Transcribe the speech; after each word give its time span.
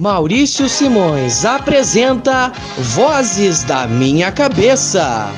Maurício 0.00 0.66
Simões 0.66 1.44
apresenta 1.44 2.50
Vozes 2.78 3.62
da 3.64 3.86
Minha 3.86 4.32
Cabeça. 4.32 5.30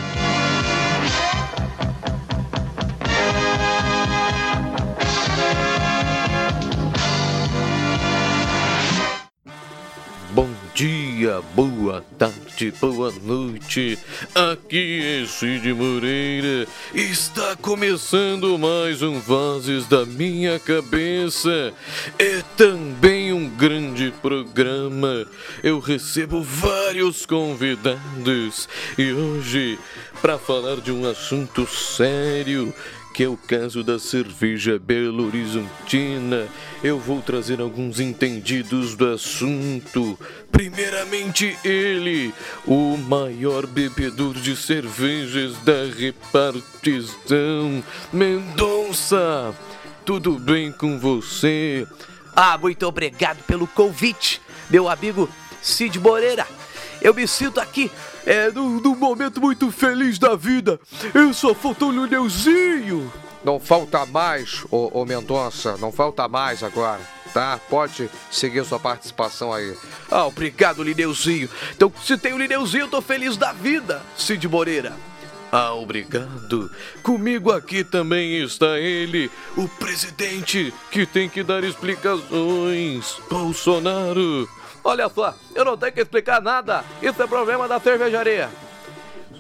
Tarde, 12.62 12.72
boa 12.80 13.12
noite. 13.22 13.98
Aqui 14.34 15.00
é 15.02 15.26
Cid 15.26 15.72
Moreira. 15.72 16.68
Está 16.94 17.56
começando 17.56 18.56
mais 18.58 19.02
um 19.02 19.18
Vozes 19.18 19.86
da 19.86 20.04
Minha 20.04 20.60
Cabeça. 20.60 21.72
É 22.18 22.42
também 22.56 23.32
um 23.32 23.48
grande 23.48 24.12
programa. 24.22 25.26
Eu 25.62 25.80
recebo 25.80 26.42
vários 26.42 27.26
convidados 27.26 28.68
e 28.96 29.12
hoje, 29.12 29.78
para 30.20 30.38
falar 30.38 30.76
de 30.76 30.92
um 30.92 31.08
assunto 31.08 31.66
sério, 31.66 32.72
que 33.12 33.24
é 33.24 33.28
o 33.28 33.36
caso 33.36 33.84
da 33.84 33.98
cerveja 33.98 34.78
Belo 34.78 35.26
Horizontina. 35.26 36.48
Eu 36.82 36.98
vou 36.98 37.20
trazer 37.20 37.60
alguns 37.60 38.00
entendidos 38.00 38.94
do 38.94 39.06
assunto. 39.08 40.18
Primeiramente, 40.50 41.56
ele, 41.62 42.32
o 42.66 42.96
maior 42.96 43.66
bebedor 43.66 44.34
de 44.34 44.56
cervejas 44.56 45.56
da 45.58 45.84
repartição, 45.96 47.84
Mendonça. 48.12 49.54
Tudo 50.04 50.38
bem 50.38 50.72
com 50.72 50.98
você? 50.98 51.86
Ah, 52.34 52.56
muito 52.56 52.86
obrigado 52.86 53.42
pelo 53.44 53.66
convite, 53.66 54.40
meu 54.70 54.88
amigo 54.88 55.28
Cid 55.60 56.00
Moreira. 56.00 56.46
Eu 57.00 57.12
me 57.12 57.28
sinto 57.28 57.60
aqui 57.60 57.90
é, 58.26 58.50
num, 58.50 58.80
num 58.80 58.96
momento 58.96 59.40
muito 59.40 59.70
feliz 59.70 60.18
da 60.18 60.36
vida. 60.36 60.78
Eu 61.14 61.32
só 61.32 61.54
faltou 61.54 61.90
um 61.90 62.04
Lineuzinho. 62.04 63.12
Não 63.44 63.58
falta 63.58 64.06
mais, 64.06 64.64
ô, 64.70 65.00
ô 65.00 65.04
Mendonça, 65.04 65.76
não 65.78 65.90
falta 65.90 66.28
mais 66.28 66.62
agora, 66.62 67.00
tá? 67.34 67.58
Pode 67.68 68.08
seguir 68.30 68.64
sua 68.64 68.78
participação 68.78 69.52
aí. 69.52 69.76
Ah, 70.08 70.26
obrigado, 70.26 70.82
Lineuzinho. 70.82 71.48
Então, 71.74 71.92
se 72.04 72.16
tem 72.16 72.32
o 72.32 72.38
Lineuzinho, 72.38 72.84
eu 72.84 72.88
tô 72.88 73.02
feliz 73.02 73.36
da 73.36 73.52
vida, 73.52 74.00
Cid 74.16 74.46
Moreira. 74.46 74.94
Ah, 75.50 75.74
obrigado. 75.74 76.70
Comigo 77.02 77.52
aqui 77.52 77.84
também 77.84 78.42
está 78.42 78.78
ele, 78.78 79.30
o 79.54 79.68
presidente 79.68 80.72
que 80.90 81.04
tem 81.04 81.28
que 81.28 81.42
dar 81.42 81.62
explicações. 81.62 83.16
Bolsonaro. 83.28 84.48
Olha 84.84 85.08
só, 85.08 85.34
eu 85.54 85.64
não 85.64 85.76
tenho 85.76 85.92
que 85.92 86.00
explicar 86.00 86.40
nada. 86.40 86.84
Isso 87.00 87.22
é 87.22 87.26
problema 87.26 87.68
da 87.68 87.78
cervejaria. 87.78 88.50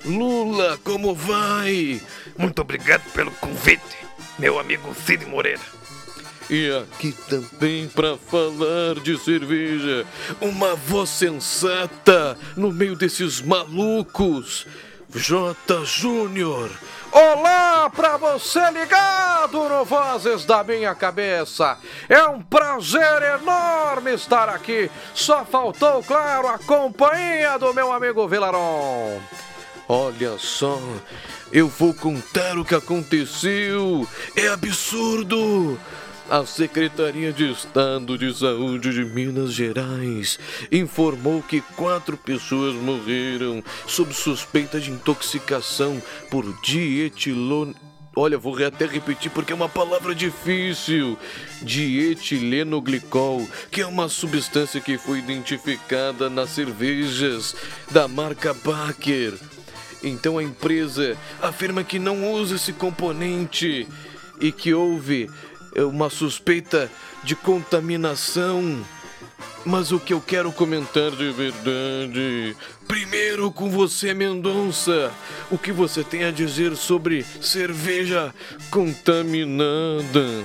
Lula, 0.04 0.78
como 0.84 1.14
vai? 1.14 2.00
Muito 2.36 2.60
obrigado 2.60 3.02
pelo 3.12 3.30
convite, 3.32 3.96
meu 4.38 4.58
amigo 4.58 4.94
Cid 4.94 5.26
Moreira. 5.26 5.60
E 6.50 6.70
aqui 6.70 7.12
também 7.28 7.88
para 7.88 8.16
falar 8.16 9.00
de 9.02 9.16
cerveja, 9.18 10.04
uma 10.40 10.74
voz 10.74 11.08
sensata 11.08 12.36
no 12.56 12.72
meio 12.72 12.96
desses 12.96 13.40
malucos. 13.40 14.66
J. 15.14 15.84
Júnior. 15.84 16.70
Olá 17.10 17.90
pra 17.90 18.16
você 18.16 18.70
ligado 18.70 19.68
no 19.68 19.84
Vozes 19.84 20.46
da 20.46 20.64
Minha 20.64 20.94
Cabeça. 20.94 21.76
É 22.08 22.24
um 22.24 22.40
prazer 22.40 23.22
enorme 23.40 24.14
estar 24.14 24.48
aqui. 24.48 24.90
Só 25.12 25.44
faltou, 25.44 26.02
claro, 26.02 26.48
a 26.48 26.58
companhia 26.58 27.58
do 27.58 27.74
meu 27.74 27.92
amigo 27.92 28.26
Vilaron. 28.26 29.20
Olha 29.86 30.38
só, 30.38 30.80
eu 31.52 31.68
vou 31.68 31.92
contar 31.92 32.56
o 32.56 32.64
que 32.64 32.74
aconteceu. 32.74 34.08
É 34.34 34.48
absurdo. 34.48 35.78
A 36.30 36.46
Secretaria 36.46 37.32
de 37.32 37.50
Estado 37.50 38.16
de 38.16 38.32
Saúde 38.32 38.92
de 38.92 39.04
Minas 39.04 39.52
Gerais 39.52 40.38
informou 40.70 41.42
que 41.42 41.60
quatro 41.76 42.16
pessoas 42.16 42.74
morreram 42.74 43.62
sob 43.86 44.14
suspeita 44.14 44.80
de 44.80 44.90
intoxicação 44.90 46.00
por 46.30 46.44
dietilon. 46.62 47.74
Olha, 48.14 48.38
vou 48.38 48.56
até 48.64 48.86
repetir 48.86 49.30
porque 49.32 49.52
é 49.52 49.56
uma 49.56 49.68
palavra 49.68 50.14
difícil. 50.14 51.18
Dietilenoglicol, 51.60 53.46
que 53.70 53.80
é 53.80 53.86
uma 53.86 54.08
substância 54.08 54.80
que 54.80 54.96
foi 54.96 55.18
identificada 55.18 56.30
nas 56.30 56.50
cervejas 56.50 57.54
da 57.90 58.06
marca 58.06 58.54
Baker. 58.54 59.34
Então 60.02 60.38
a 60.38 60.42
empresa 60.42 61.16
afirma 61.42 61.84
que 61.84 61.98
não 61.98 62.32
usa 62.32 62.56
esse 62.56 62.72
componente 62.72 63.86
e 64.40 64.50
que 64.50 64.74
houve 64.74 65.28
uma 65.76 66.10
suspeita 66.10 66.90
de 67.22 67.34
contaminação. 67.34 68.84
Mas 69.64 69.92
o 69.92 70.00
que 70.00 70.12
eu 70.12 70.20
quero 70.20 70.50
comentar 70.52 71.10
de 71.12 71.30
verdade. 71.30 72.56
Primeiro 72.88 73.50
com 73.50 73.70
você, 73.70 74.12
Mendonça. 74.12 75.12
O 75.50 75.56
que 75.56 75.70
você 75.70 76.02
tem 76.02 76.24
a 76.24 76.30
dizer 76.32 76.76
sobre 76.76 77.24
cerveja 77.40 78.34
contaminada? 78.70 80.44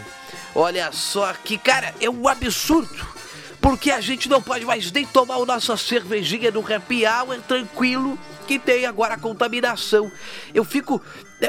Olha 0.53 0.91
só 0.91 1.33
que, 1.33 1.57
cara, 1.57 1.93
é 1.99 2.09
um 2.09 2.27
absurdo. 2.27 3.17
Porque 3.59 3.89
a 3.89 3.99
gente 3.99 4.29
não 4.29 4.41
pode 4.41 4.65
mais 4.65 4.91
nem 4.91 5.05
tomar 5.05 5.35
a 5.35 5.45
nossa 5.45 5.75
cervejinha 5.75 6.51
no 6.51 6.61
happy 6.61 7.03
hour 7.05 7.41
tranquilo 7.47 8.17
que 8.47 8.59
tem 8.59 8.85
agora 8.85 9.15
a 9.15 9.19
contaminação. 9.19 10.11
Eu 10.53 10.63
fico. 10.63 11.01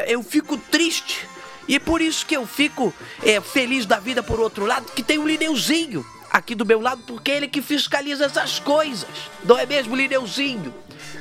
Eu 0.06 0.22
fico 0.22 0.56
triste 0.56 1.26
e 1.68 1.76
é 1.76 1.78
por 1.78 2.00
isso 2.00 2.24
que 2.24 2.36
eu 2.36 2.46
fico 2.46 2.94
é, 3.22 3.40
feliz 3.40 3.84
da 3.84 4.00
vida, 4.00 4.22
por 4.22 4.40
outro 4.40 4.64
lado, 4.64 4.90
que 4.92 5.02
tem 5.02 5.18
o 5.18 5.26
Lineuzinho 5.26 6.04
aqui 6.30 6.54
do 6.54 6.64
meu 6.64 6.80
lado, 6.80 7.02
porque 7.06 7.30
é 7.30 7.36
ele 7.36 7.48
que 7.48 7.60
fiscaliza 7.60 8.24
essas 8.24 8.58
coisas. 8.58 9.08
Não 9.44 9.58
é 9.58 9.66
mesmo, 9.66 9.94
Lineuzinho? 9.94 10.74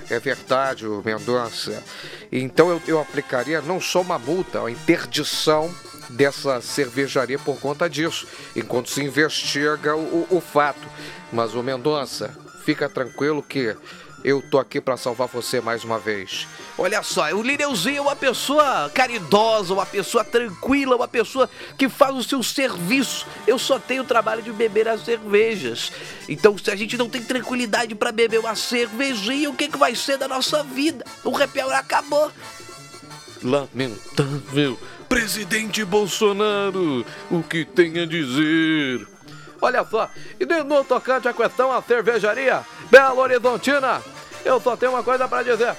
É 0.10 0.20
verdade, 0.20 0.86
Mendonça. 1.04 1.84
Então 2.32 2.70
eu, 2.70 2.82
eu 2.88 3.00
aplicaria 3.00 3.62
não 3.62 3.80
só 3.82 4.02
uma 4.02 4.18
multa, 4.18 4.64
a 4.64 4.72
interdição 4.72 5.74
dessa 6.10 6.62
cervejaria 6.62 7.38
por 7.38 7.60
conta 7.60 7.90
disso, 7.90 8.26
enquanto 8.56 8.90
se 8.90 9.04
investiga 9.04 9.96
o, 9.96 10.28
o, 10.30 10.38
o 10.38 10.42
fato. 10.42 10.88
Mas 11.32 11.54
o 11.54 11.62
Mendonça, 11.62 12.34
fica 12.64 12.90
tranquilo 12.90 13.44
que 13.44 13.76
eu 14.24 14.42
tô 14.42 14.58
aqui 14.58 14.82
para 14.82 14.98
salvar 14.98 15.28
você 15.28 15.62
mais 15.62 15.84
uma 15.84 16.00
vez. 16.00 16.48
Olha 16.78 17.02
só, 17.04 17.32
o 17.34 17.42
Lineuzinho 17.42 17.98
é 17.98 18.02
uma 18.02 18.16
pessoa 18.16 18.90
caridosa, 18.94 19.74
uma 19.74 19.86
pessoa 19.86 20.24
tranquila, 20.24 20.96
uma 20.96 21.08
pessoa 21.08 21.50
que 21.78 21.88
faz 21.88 22.16
o 22.16 22.24
seu 22.24 22.42
serviço. 22.42 23.26
Eu 23.46 23.60
só 23.60 23.80
tenho 23.80 24.04
o 24.04 24.06
trabalho 24.06 24.42
de 24.42 24.52
beber 24.52 24.88
as 24.88 25.06
cervejas. 25.06 25.92
Então, 26.28 26.58
se 26.58 26.70
a 26.72 26.76
gente 26.76 26.98
não 26.98 27.10
tem 27.10 27.24
tranquilidade 27.24 27.94
para 27.96 28.12
beber 28.12 28.40
uma 28.40 28.56
cervejinha, 28.56 29.50
o 29.50 29.54
que, 29.54 29.68
que 29.68 29.78
vai 29.78 29.96
ser 29.96 30.18
da 30.18 30.28
nossa 30.28 30.64
vida? 30.64 31.06
O 31.24 31.30
hour 31.30 31.74
acabou. 31.74 32.32
Lamentável. 33.44 34.78
Presidente 35.08 35.86
Bolsonaro, 35.86 37.06
o 37.32 37.42
que 37.44 37.64
tem 37.64 38.00
a 38.00 38.06
dizer? 38.06 39.08
Olha 39.62 39.86
só, 39.86 40.10
e 40.40 40.46
de 40.46 40.64
no 40.64 40.84
tocante 40.84 41.28
à 41.28 41.34
questão 41.34 41.72
a 41.72 41.82
cervejaria 41.82 42.64
Belo 42.90 43.22
Horizontina, 43.22 44.02
eu 44.46 44.60
só 44.60 44.78
tenho 44.78 44.94
uma 44.94 45.04
coisa 45.04 45.28
para 45.28 45.44
dizer. 45.44 45.76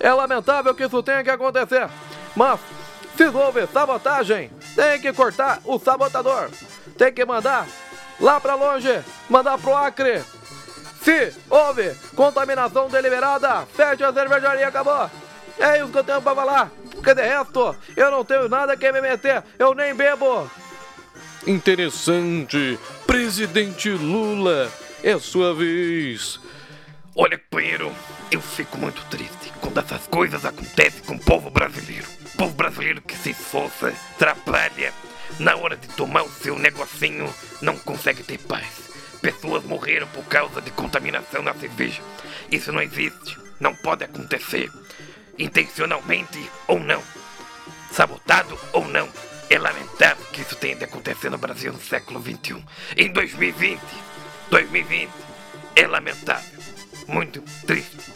É 0.00 0.12
lamentável 0.12 0.74
que 0.74 0.84
isso 0.84 1.02
tenha 1.02 1.22
que 1.22 1.30
acontecer, 1.30 1.88
mas 2.34 2.58
se 3.16 3.26
houve 3.28 3.66
sabotagem, 3.68 4.50
tem 4.74 5.00
que 5.00 5.12
cortar 5.12 5.60
o 5.64 5.78
sabotador. 5.78 6.50
Tem 6.98 7.12
que 7.12 7.24
mandar 7.24 7.66
lá 8.20 8.40
para 8.40 8.54
longe, 8.54 9.02
mandar 9.28 9.58
pro 9.58 9.76
Acre. 9.76 10.22
Se 11.02 11.32
houve 11.48 11.94
contaminação 12.16 12.88
deliberada, 12.88 13.66
fecha 13.66 14.08
a 14.08 14.12
cervejaria, 14.12 14.68
acabou. 14.68 15.10
É 15.58 15.78
isso 15.78 15.88
que 15.88 15.98
eu 15.98 16.04
tenho 16.04 16.22
para 16.22 16.34
falar. 16.34 16.70
Porque 16.92 17.14
de 17.14 17.22
resto, 17.22 17.76
eu 17.96 18.10
não 18.10 18.24
tenho 18.24 18.48
nada 18.48 18.76
que 18.76 18.90
me 18.90 19.00
meter, 19.00 19.44
eu 19.58 19.74
nem 19.74 19.94
bebo. 19.94 20.50
Interessante. 21.46 22.78
Presidente 23.06 23.90
Lula, 23.90 24.70
é 25.04 25.18
sua 25.18 25.54
vez. 25.54 26.40
Olha, 27.14 27.38
companheiro, 27.38 27.92
eu 28.30 28.40
fico 28.40 28.78
muito 28.78 29.04
triste 29.10 29.52
quando 29.60 29.78
essas 29.78 30.06
coisas 30.06 30.46
acontecem 30.46 31.02
com 31.04 31.16
o 31.16 31.20
povo 31.20 31.50
brasileiro. 31.50 32.06
O 32.32 32.36
povo 32.38 32.54
brasileiro 32.54 33.02
que 33.02 33.14
se 33.14 33.30
esforça, 33.30 33.92
trabalha, 34.18 34.94
na 35.38 35.56
hora 35.56 35.76
de 35.76 35.88
tomar 35.88 36.22
o 36.22 36.30
seu 36.30 36.58
negocinho, 36.58 37.32
não 37.60 37.76
consegue 37.76 38.22
ter 38.22 38.38
paz. 38.38 38.66
Pessoas 39.20 39.62
morreram 39.64 40.08
por 40.08 40.24
causa 40.24 40.62
de 40.62 40.70
contaminação 40.70 41.42
na 41.42 41.52
cerveja. 41.52 42.00
Isso 42.50 42.72
não 42.72 42.80
existe, 42.80 43.36
não 43.60 43.74
pode 43.74 44.04
acontecer. 44.04 44.70
Intencionalmente 45.38 46.50
ou 46.66 46.80
não. 46.80 47.02
Sabotado 47.92 48.58
ou 48.72 48.88
não. 48.88 49.06
É 49.50 49.58
lamentável 49.58 50.24
que 50.32 50.40
isso 50.40 50.56
tenha 50.56 50.76
de 50.76 50.84
acontecer 50.84 51.28
no 51.28 51.36
Brasil 51.36 51.74
no 51.74 51.80
século 51.80 52.22
XXI. 52.22 52.64
Em 52.96 53.12
2020, 53.12 53.78
2020, 54.50 55.10
é 55.76 55.86
lamentável. 55.86 56.60
Muito 57.06 57.42
triste. 57.66 58.12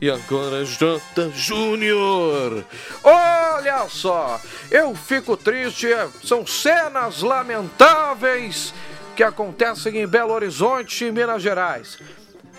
E 0.00 0.10
agora, 0.10 0.64
J. 0.64 1.30
Júnior. 1.32 2.64
Olha 3.04 3.88
só, 3.88 4.40
eu 4.70 4.94
fico 4.96 5.36
triste, 5.36 5.86
são 6.24 6.44
cenas 6.44 7.22
lamentáveis 7.22 8.74
que 9.14 9.22
acontecem 9.22 9.98
em 9.98 10.06
Belo 10.06 10.32
Horizonte 10.32 11.10
Minas 11.10 11.40
Gerais. 11.42 11.98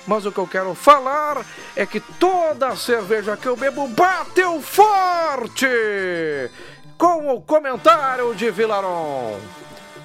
Mas 0.07 0.25
o 0.25 0.31
que 0.31 0.37
eu 0.37 0.47
quero 0.47 0.73
falar 0.75 1.45
é 1.75 1.85
que 1.85 1.99
toda 1.99 2.69
a 2.69 2.75
cerveja 2.75 3.35
que 3.35 3.47
eu 3.47 3.55
bebo 3.55 3.87
bateu 3.89 4.61
forte! 4.61 5.67
Com 6.97 7.27
o 7.33 7.41
comentário 7.41 8.33
de 8.35 8.51
Vilaron. 8.51 9.39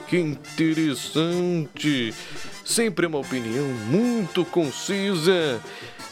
Que 0.09 0.19
interessante! 0.19 2.15
Sempre 2.69 3.07
uma 3.07 3.17
opinião 3.17 3.65
muito 3.87 4.45
concisa. 4.45 5.59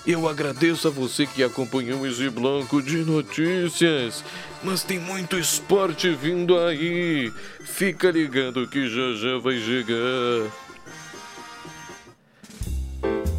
Eu 0.06 0.26
agradeço 0.26 0.88
a 0.88 0.90
você 0.90 1.26
que 1.26 1.44
acompanhou 1.44 2.06
esse 2.06 2.30
bloco 2.30 2.80
de 2.80 3.04
notícias. 3.04 4.24
Mas 4.64 4.82
tem 4.82 4.98
muito 4.98 5.38
esporte 5.38 6.08
vindo 6.14 6.58
aí. 6.58 7.30
Fica 7.60 8.10
ligado 8.10 8.66
que 8.68 8.88
já 8.88 9.12
já 9.12 9.38
vai 9.38 9.58
chegar. 9.58 10.50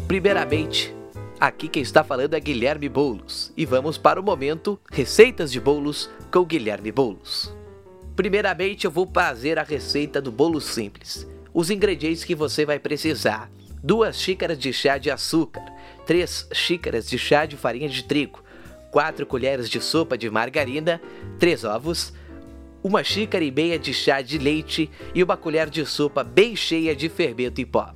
Primeiramente, 0.06 0.94
aqui 1.40 1.66
quem 1.66 1.82
está 1.82 2.04
falando 2.04 2.34
é 2.34 2.40
Guilherme 2.40 2.88
Boulos 2.88 3.52
e 3.56 3.66
vamos 3.66 3.98
para 3.98 4.20
o 4.20 4.22
momento 4.22 4.78
Receitas 4.92 5.50
de 5.50 5.58
Bolos 5.58 6.08
com 6.32 6.44
Guilherme 6.44 6.92
Boulos. 6.92 7.52
Primeiramente, 8.14 8.84
eu 8.84 8.92
vou 8.92 9.10
fazer 9.12 9.58
a 9.58 9.64
receita 9.64 10.22
do 10.22 10.30
bolo 10.30 10.60
simples. 10.60 11.26
Os 11.58 11.70
ingredientes 11.70 12.22
que 12.22 12.36
você 12.36 12.64
vai 12.64 12.78
precisar: 12.78 13.50
duas 13.82 14.16
xícaras 14.16 14.56
de 14.56 14.72
chá 14.72 14.96
de 14.96 15.10
açúcar, 15.10 15.64
três 16.06 16.48
xícaras 16.52 17.10
de 17.10 17.18
chá 17.18 17.46
de 17.46 17.56
farinha 17.56 17.88
de 17.88 18.04
trigo, 18.04 18.44
4 18.92 19.26
colheres 19.26 19.68
de 19.68 19.80
sopa 19.80 20.16
de 20.16 20.30
margarina, 20.30 21.02
3 21.40 21.64
ovos, 21.64 22.12
uma 22.80 23.02
xícara 23.02 23.44
e 23.44 23.50
meia 23.50 23.76
de 23.76 23.92
chá 23.92 24.22
de 24.22 24.38
leite 24.38 24.88
e 25.12 25.20
uma 25.20 25.36
colher 25.36 25.68
de 25.68 25.84
sopa 25.84 26.22
bem 26.22 26.54
cheia 26.54 26.94
de 26.94 27.08
fermento 27.08 27.60
em 27.60 27.66
pó. 27.66 27.92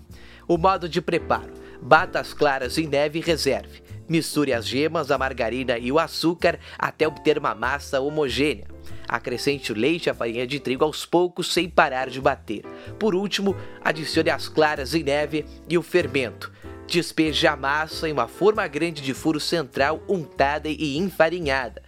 O 0.49 0.59
modo 0.59 0.89
de 0.89 1.01
preparo: 1.01 1.53
bata 1.81 2.19
as 2.19 2.35
claras 2.35 2.79
em 2.79 2.89
neve 2.89 3.21
e 3.21 3.23
reserve. 3.23 3.81
Misture 4.09 4.53
as 4.53 4.67
gemas, 4.67 5.13
a 5.13 5.17
margarina 5.17 5.79
e 5.79 5.93
o 5.93 6.01
açúcar 6.01 6.59
até 6.77 7.07
obter 7.07 7.39
uma 7.39 7.55
massa 7.55 8.01
homogênea. 8.01 8.72
Acrescente 9.13 9.71
o 9.71 9.77
leite 9.77 10.07
e 10.07 10.11
a 10.11 10.15
farinha 10.15 10.47
de 10.47 10.59
trigo 10.59 10.87
aos 10.87 11.05
poucos 11.05 11.53
sem 11.53 11.69
parar 11.69 12.09
de 12.09 12.19
bater. 12.19 12.63
Por 12.99 13.15
último, 13.15 13.55
adicione 13.85 14.31
as 14.31 14.49
claras 14.49 14.95
em 14.95 15.03
neve 15.03 15.45
e 15.69 15.77
o 15.77 15.83
fermento. 15.83 16.51
Despeje 16.87 17.47
a 17.47 17.55
massa 17.55 18.09
em 18.09 18.13
uma 18.13 18.27
forma 18.27 18.67
grande 18.67 19.03
de 19.03 19.13
furo 19.13 19.39
central 19.39 20.03
untada 20.09 20.67
e 20.67 20.97
enfarinhada. 20.97 21.83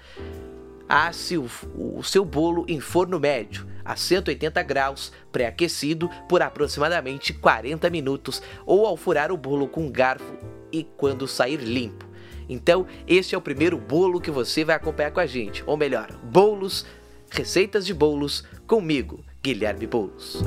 Asse 0.86 1.38
o, 1.38 1.48
o 1.74 2.02
seu 2.02 2.26
bolo 2.26 2.66
em 2.68 2.78
forno 2.78 3.18
médio, 3.18 3.66
a 3.82 3.96
180 3.96 4.62
graus, 4.62 5.10
pré-aquecido 5.32 6.10
por 6.28 6.42
aproximadamente 6.42 7.32
40 7.32 7.88
minutos, 7.88 8.42
ou 8.66 8.84
ao 8.84 8.98
furar 8.98 9.32
o 9.32 9.36
bolo 9.38 9.66
com 9.66 9.86
um 9.86 9.90
garfo 9.90 10.34
e 10.70 10.84
quando 10.84 11.26
sair 11.26 11.56
limpo. 11.56 12.06
Então, 12.50 12.86
este 13.06 13.34
é 13.34 13.38
o 13.38 13.40
primeiro 13.40 13.78
bolo 13.78 14.20
que 14.20 14.30
você 14.30 14.62
vai 14.62 14.76
acompanhar 14.76 15.10
com 15.10 15.20
a 15.20 15.26
gente, 15.26 15.64
ou 15.66 15.78
melhor, 15.78 16.12
bolos, 16.24 16.84
receitas 17.34 17.84
de 17.84 17.92
bolos 17.92 18.44
comigo, 18.66 19.24
Guilherme 19.42 19.86
Bolos. 19.86 20.38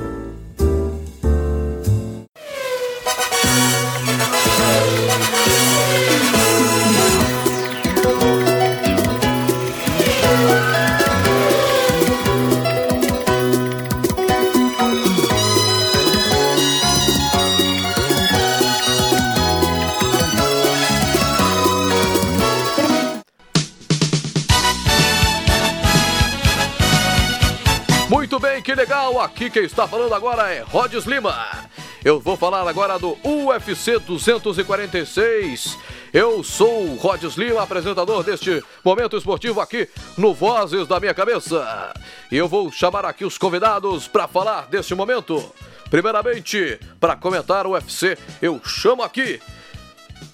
Muito 28.08 28.38
bem, 28.38 28.62
que 28.62 28.74
legal! 28.74 29.20
Aqui 29.20 29.50
quem 29.50 29.64
está 29.64 29.86
falando 29.86 30.14
agora 30.14 30.50
é 30.50 30.62
Rods 30.62 31.04
Lima. 31.04 31.68
Eu 32.02 32.18
vou 32.18 32.38
falar 32.38 32.66
agora 32.66 32.98
do 32.98 33.18
UFC 33.22 33.98
246. 33.98 35.76
Eu 36.10 36.42
sou 36.42 36.86
o 36.86 36.96
Rods 36.96 37.34
Lima, 37.34 37.62
apresentador 37.62 38.24
deste 38.24 38.64
momento 38.82 39.18
esportivo 39.18 39.60
aqui 39.60 39.86
no 40.16 40.32
Vozes 40.32 40.86
da 40.86 40.98
Minha 40.98 41.12
Cabeça. 41.12 41.92
E 42.32 42.36
eu 42.38 42.48
vou 42.48 42.72
chamar 42.72 43.04
aqui 43.04 43.26
os 43.26 43.36
convidados 43.36 44.08
para 44.08 44.26
falar 44.26 44.68
deste 44.68 44.94
momento. 44.94 45.44
Primeiramente, 45.90 46.80
para 46.98 47.14
comentar 47.14 47.66
o 47.66 47.72
UFC, 47.72 48.16
eu 48.40 48.58
chamo 48.64 49.02
aqui 49.02 49.38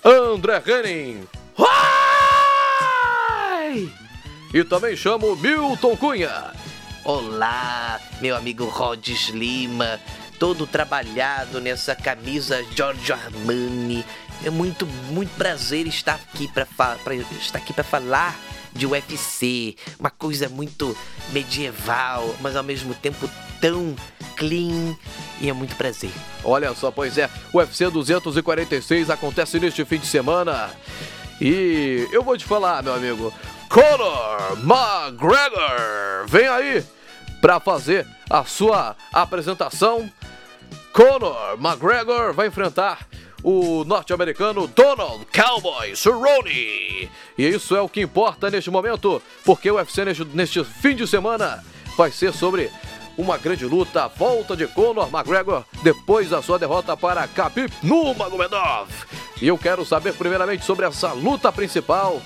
André 0.05 0.63
Henning. 0.65 1.27
E 4.53 4.63
também 4.63 4.95
chamo 4.95 5.35
Milton 5.35 5.97
Cunha. 5.97 6.64
Olá, 7.05 8.01
meu 8.19 8.35
amigo 8.35 8.65
Rods 8.65 9.29
Lima, 9.29 10.01
todo 10.39 10.67
trabalhado 10.67 11.61
nessa 11.61 11.95
camisa 11.95 12.65
Giorgio 12.75 13.15
Armani. 13.15 14.03
É 14.43 14.49
muito, 14.49 14.87
muito 15.11 15.29
prazer 15.37 15.87
estar 15.87 16.15
aqui 16.15 16.49
para 16.49 16.67
estar 17.39 17.59
aqui 17.59 17.75
para 17.75 17.85
falar 17.85 18.35
de 18.73 18.87
UFC, 18.87 19.77
uma 20.01 20.09
coisa 20.09 20.49
muito 20.49 20.97
medieval, 21.29 22.35
mas 22.41 22.57
ao 22.57 22.65
mesmo 22.65 22.95
tempo 22.95 23.29
tão 23.61 23.95
clean 24.35 24.97
e 25.43 25.51
é 25.51 25.53
muito 25.53 25.77
prazer. 25.77 26.11
Olha 26.43 26.75
só, 26.75 26.91
pois 26.91 27.19
é, 27.19 27.29
o 27.53 27.59
UFC 27.59 27.91
246 27.91 29.11
acontece 29.11 29.61
neste 29.61 29.85
fim 29.85 29.99
de 29.99 30.07
semana. 30.07 30.71
E 31.39 32.09
eu 32.11 32.23
vou 32.23 32.39
te 32.39 32.47
falar, 32.47 32.83
meu 32.83 32.95
amigo, 32.95 33.31
Conor 33.69 34.57
McGregor 34.63 36.27
vem 36.27 36.49
aí 36.49 36.94
para 37.45 37.61
fazer 37.61 38.07
a 38.31 38.43
sua 38.43 38.97
apresentação. 39.13 40.11
Conor 40.95 41.59
McGregor 41.63 42.33
vai 42.33 42.47
enfrentar 42.47 43.07
o 43.43 43.85
norte-americano 43.85 44.67
Donald 44.67 45.27
Cowboy 45.27 45.95
Cerrone. 45.95 47.11
E 47.37 47.47
isso 47.47 47.77
é 47.77 47.83
o 47.83 47.89
que 47.89 48.01
importa 48.01 48.49
neste 48.49 48.71
momento, 48.71 49.21
porque 49.45 49.71
o 49.71 49.75
UFC 49.75 50.07
neste, 50.07 50.25
neste 50.25 50.65
fim 50.65 50.97
de 50.97 51.07
semana 51.07 51.63
vai 51.99 52.11
ser 52.11 52.33
sobre 52.33 52.71
uma 53.15 53.37
grande 53.37 53.67
luta, 53.67 54.05
a 54.05 54.09
volta 54.09 54.57
de 54.57 54.67
Conor 54.67 55.11
McGregor 55.13 55.67
depois 55.83 56.31
da 56.31 56.41
sua 56.41 56.59
derrota 56.59 56.97
para 56.97 57.25
Khabib 57.25 57.71
Nurmagomedov. 57.83 58.89
E 59.43 59.49
eu 59.49 59.59
quero 59.59 59.85
saber 59.85 60.15
primeiramente 60.15 60.65
sobre 60.65 60.87
essa 60.87 61.13
luta 61.13 61.53
principal, 61.53 62.23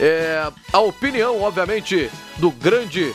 é, 0.00 0.50
a 0.72 0.80
opinião, 0.80 1.42
obviamente, 1.42 2.10
do 2.38 2.50
grande 2.50 3.14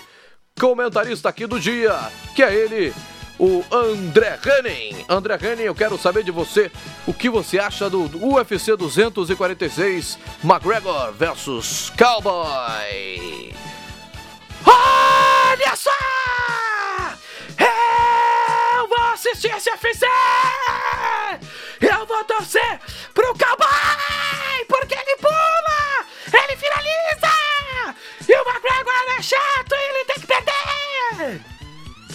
comentarista 0.60 1.30
aqui 1.30 1.48
do 1.48 1.60
dia, 1.60 1.98
que 2.36 2.44
é 2.44 2.54
ele, 2.54 2.94
o 3.40 3.64
André 3.72 4.38
Henning. 4.46 5.06
André 5.08 5.40
Henning, 5.42 5.64
eu 5.64 5.74
quero 5.74 5.98
saber 5.98 6.24
de 6.24 6.32
você 6.32 6.70
o 7.08 7.14
que 7.14 7.30
você 7.30 7.58
acha 7.58 7.90
do 7.90 8.10
UFC 8.22 8.76
246 8.76 10.20
McGregor 10.44 11.14
versus 11.14 11.92
Cowboy. 11.98 13.54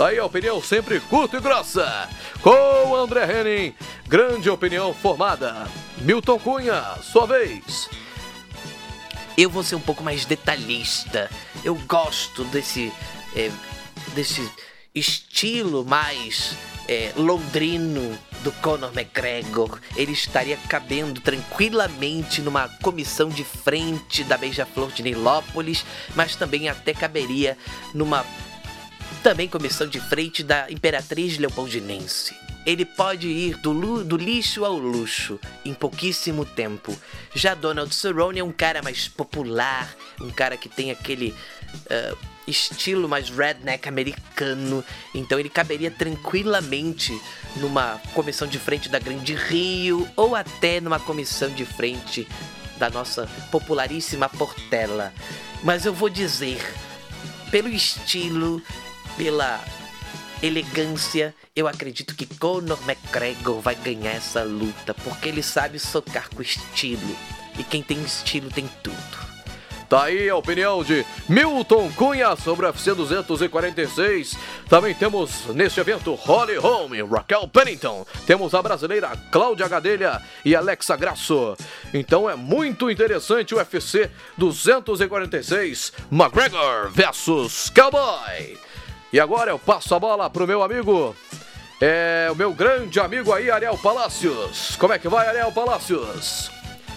Tá 0.04 0.10
aí 0.10 0.18
a 0.18 0.26
opinião 0.26 0.60
sempre 0.60 1.00
curta 1.00 1.38
e 1.38 1.40
grossa. 1.40 2.10
Com 2.42 2.94
André 2.94 3.24
Henning, 3.24 3.74
grande 4.06 4.50
opinião 4.50 4.92
formada. 4.92 5.66
Milton 5.96 6.38
Cunha, 6.38 6.98
sua 7.00 7.26
vez. 7.26 7.88
Eu 9.34 9.48
vou 9.48 9.62
ser 9.62 9.76
um 9.76 9.80
pouco 9.80 10.04
mais 10.04 10.26
detalhista. 10.26 11.30
Eu 11.64 11.74
gosto 11.88 12.44
desse. 12.44 12.92
é, 13.34 13.50
desse 14.14 14.46
estilo 14.94 15.86
mais 15.86 16.54
é, 16.86 17.14
londrino 17.16 18.18
do 18.42 18.52
Conor 18.60 18.92
McGregor. 18.92 19.80
Ele 19.96 20.12
estaria 20.12 20.58
cabendo 20.68 21.18
tranquilamente 21.22 22.42
numa 22.42 22.68
comissão 22.82 23.30
de 23.30 23.42
frente 23.42 24.22
da 24.22 24.36
Beija-Flor 24.36 24.92
de 24.92 25.02
Nilópolis, 25.02 25.82
mas 26.14 26.36
também 26.36 26.68
até 26.68 26.92
caberia 26.92 27.56
numa 27.94 28.22
também 29.24 29.48
comissão 29.48 29.86
de 29.86 29.98
frente 29.98 30.42
da 30.42 30.70
Imperatriz 30.70 31.38
Leopoldinense. 31.38 32.36
ele 32.66 32.84
pode 32.84 33.26
ir 33.26 33.56
do, 33.56 34.04
do, 34.04 34.18
lixo 34.18 34.66
ao 34.66 34.76
luxo 34.76 35.40
em 35.64 35.72
pouquíssimo 35.72 36.44
tempo. 36.44 36.94
Já 37.34 37.54
Donald 37.54 37.94
Cerrone 37.94 38.40
é 38.40 38.44
um 38.44 38.52
cara 38.52 38.82
mais 38.82 39.08
popular, 39.08 39.94
um 40.20 40.30
cara 40.30 40.58
que 40.58 40.68
tem 40.68 40.90
aquele 40.90 41.34
uh, 41.74 42.18
estilo 42.46 43.08
mais 43.08 43.30
redneck 43.30 43.88
americano, 43.88 44.84
então 45.14 45.40
ele 45.40 45.48
caberia 45.48 45.90
tranquilamente 45.90 47.18
numa 47.56 47.98
comissão 48.12 48.46
de 48.46 48.58
frente 48.58 48.90
da 48.90 48.98
Grande 48.98 49.34
Rio 49.34 50.06
ou 50.16 50.34
até 50.36 50.82
numa 50.82 51.00
comissão 51.00 51.48
de 51.48 51.64
frente 51.64 52.28
da 52.76 52.90
nossa 52.90 53.26
popularíssima 53.50 54.28
Portela. 54.28 55.14
Mas 55.62 55.86
eu 55.86 55.94
vou 55.94 56.10
dizer, 56.10 56.60
pelo 57.50 57.68
estilo, 57.68 58.62
pela 59.16 59.62
elegância, 60.42 61.34
eu 61.54 61.66
acredito 61.66 62.14
que 62.14 62.26
Conor 62.26 62.78
McGregor 62.86 63.60
vai 63.60 63.74
ganhar 63.74 64.12
essa 64.12 64.42
luta, 64.42 64.92
porque 64.92 65.28
ele 65.28 65.42
sabe 65.42 65.78
socar 65.78 66.28
com 66.34 66.42
estilo. 66.42 67.16
E 67.58 67.62
quem 67.62 67.82
tem 67.82 68.02
estilo 68.02 68.50
tem 68.50 68.68
tudo. 68.82 69.24
Tá 69.88 70.04
aí 70.04 70.28
a 70.28 70.36
opinião 70.36 70.82
de 70.82 71.04
Milton 71.28 71.90
Cunha 71.92 72.34
sobre 72.36 72.66
o 72.66 72.68
UFC 72.68 72.94
246. 72.94 74.36
Também 74.68 74.94
temos 74.94 75.46
neste 75.54 75.78
evento 75.78 76.14
Holly 76.14 76.56
Holm, 76.56 76.90
Raquel 77.08 77.46
Pennington. 77.46 78.04
Temos 78.26 78.54
a 78.54 78.62
brasileira 78.62 79.12
Cláudia 79.30 79.68
Gadelha 79.68 80.20
e 80.44 80.56
Alexa 80.56 80.96
Grasso. 80.96 81.56
Então 81.92 82.28
é 82.28 82.34
muito 82.34 82.90
interessante 82.90 83.54
o 83.54 83.58
UFC 83.58 84.10
246 84.36 85.92
McGregor 86.10 86.90
versus 86.90 87.70
Cowboy. 87.70 88.58
E 89.14 89.20
agora 89.20 89.52
eu 89.52 89.60
passo 89.60 89.94
a 89.94 90.00
bola 90.00 90.28
pro 90.28 90.44
meu 90.44 90.60
amigo, 90.60 91.14
é 91.80 92.26
o 92.32 92.34
meu 92.34 92.52
grande 92.52 92.98
amigo 92.98 93.32
aí, 93.32 93.48
Ariel 93.48 93.78
Palácios. 93.78 94.74
Como 94.74 94.92
é 94.92 94.98
que 94.98 95.08
vai, 95.08 95.28
Ariel 95.28 95.52
Palácios? 95.52 96.50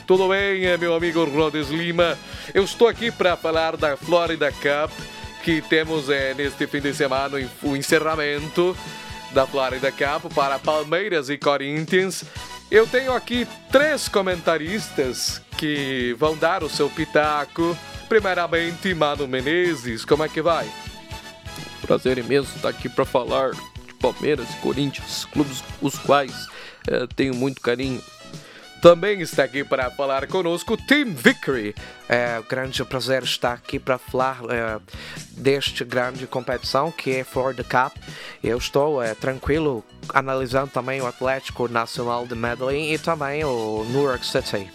Tudo 0.07 0.29
bem, 0.29 0.65
é 0.65 0.79
meu 0.79 0.95
amigo 0.95 1.23
Rhodes 1.25 1.69
Lima? 1.69 2.17
Eu 2.55 2.63
estou 2.63 2.87
aqui 2.87 3.11
para 3.11 3.37
falar 3.37 3.77
da 3.77 3.95
Florida 3.95 4.51
Cup, 4.51 4.91
que 5.43 5.61
temos 5.61 6.09
é, 6.09 6.33
neste 6.33 6.65
fim 6.65 6.81
de 6.81 6.91
semana 6.91 7.37
o 7.61 7.77
encerramento 7.77 8.75
da 9.31 9.45
Florida 9.45 9.91
Cup 9.91 10.33
para 10.33 10.57
Palmeiras 10.57 11.29
e 11.29 11.37
Corinthians. 11.37 12.23
Eu 12.71 12.87
tenho 12.87 13.13
aqui 13.13 13.47
três 13.71 14.07
comentaristas 14.07 15.39
que 15.55 16.15
vão 16.17 16.35
dar 16.35 16.63
o 16.63 16.69
seu 16.69 16.89
pitaco. 16.89 17.77
Primeiramente, 18.09 18.91
Mano 18.95 19.27
Menezes, 19.27 20.03
como 20.03 20.23
é 20.23 20.27
que 20.27 20.41
vai? 20.41 20.67
Prazer 21.87 22.17
imenso 22.17 22.53
estar 22.55 22.69
aqui 22.69 22.89
para 22.89 23.05
falar 23.05 23.51
de 23.51 23.93
Palmeiras 24.01 24.47
e 24.51 24.57
Corinthians, 24.57 25.25
clubes 25.25 25.63
os 25.81 25.97
quais 25.97 26.47
é, 26.87 27.07
tenho 27.15 27.33
muito 27.33 27.61
carinho. 27.61 28.03
Também 28.81 29.21
está 29.21 29.43
aqui 29.43 29.63
para 29.63 29.89
falar 29.89 30.27
conosco 30.27 30.77
Tim 30.77 31.05
Vickery. 31.05 31.73
É 32.07 32.39
um 32.39 32.47
grande 32.47 32.83
prazer 32.85 33.23
estar 33.23 33.53
aqui 33.53 33.79
para 33.79 33.97
falar 33.97 34.41
é, 34.49 34.79
deste 35.31 35.83
grande 35.83 36.27
competição 36.27 36.91
que 36.91 37.15
é 37.15 37.23
Florida 37.23 37.63
Cup. 37.63 37.97
Eu 38.43 38.57
estou 38.57 39.01
é, 39.01 39.15
tranquilo 39.15 39.83
analisando 40.13 40.69
também 40.71 41.01
o 41.01 41.07
Atlético 41.07 41.67
Nacional 41.67 42.27
de 42.27 42.35
Medellín 42.35 42.91
e 42.91 42.99
também 42.99 43.43
o 43.43 43.83
New 43.89 44.03
York 44.03 44.25
City. 44.25 44.69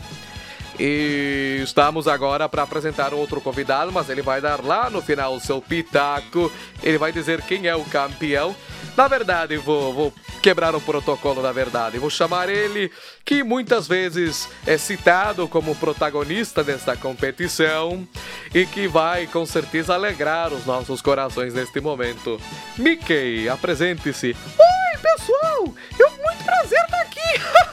E 0.79 1.61
estamos 1.63 2.09
agora 2.09 2.49
para 2.49 2.63
apresentar 2.63 3.13
outro 3.13 3.41
convidado, 3.41 3.93
mas 3.93 4.09
ele 4.09 4.23
vai 4.23 4.41
dar 4.41 4.65
lá 4.65 4.89
no 4.89 5.03
final 5.03 5.35
o 5.35 5.41
seu 5.41 5.61
pitaco. 5.61 6.51
Ele 6.83 6.99
vai 6.99 7.13
dizer 7.13 7.43
quem 7.43 7.67
é 7.67 7.77
o 7.77 7.85
campeão. 7.85 8.55
Na 8.97 9.09
verdade, 9.09 9.57
vou, 9.57 9.93
vou 9.93 10.13
quebrar 10.43 10.75
o 10.75 10.81
protocolo 10.81 11.43
da 11.43 11.53
verdade. 11.53 11.99
Vou 11.99 12.11
chamar 12.11 12.49
ele, 12.49 12.91
que 13.25 13.43
muitas 13.43 13.87
vezes 13.87 14.49
é 14.67 14.77
citado 14.77 15.49
como 15.49 15.75
protagonista 15.77 16.63
desta 16.63 16.97
competição 16.97 18.07
e 18.55 18.67
que 18.67 18.87
vai 18.87 19.27
com 19.27 19.47
certeza 19.47 19.95
alegrar 19.95 20.53
os 20.53 20.67
nossos 20.67 21.01
corações 21.01 21.55
neste 21.55 21.81
momento. 21.81 22.41
Mickey, 22.77 23.49
apresente-se. 23.49 24.37
Oi, 24.59 24.99
pessoal! 25.01 25.75
Eu 25.99 26.11
muito 26.11 26.45
prazer 26.45 26.85
estar 26.85 27.01
aqui. 27.01 27.21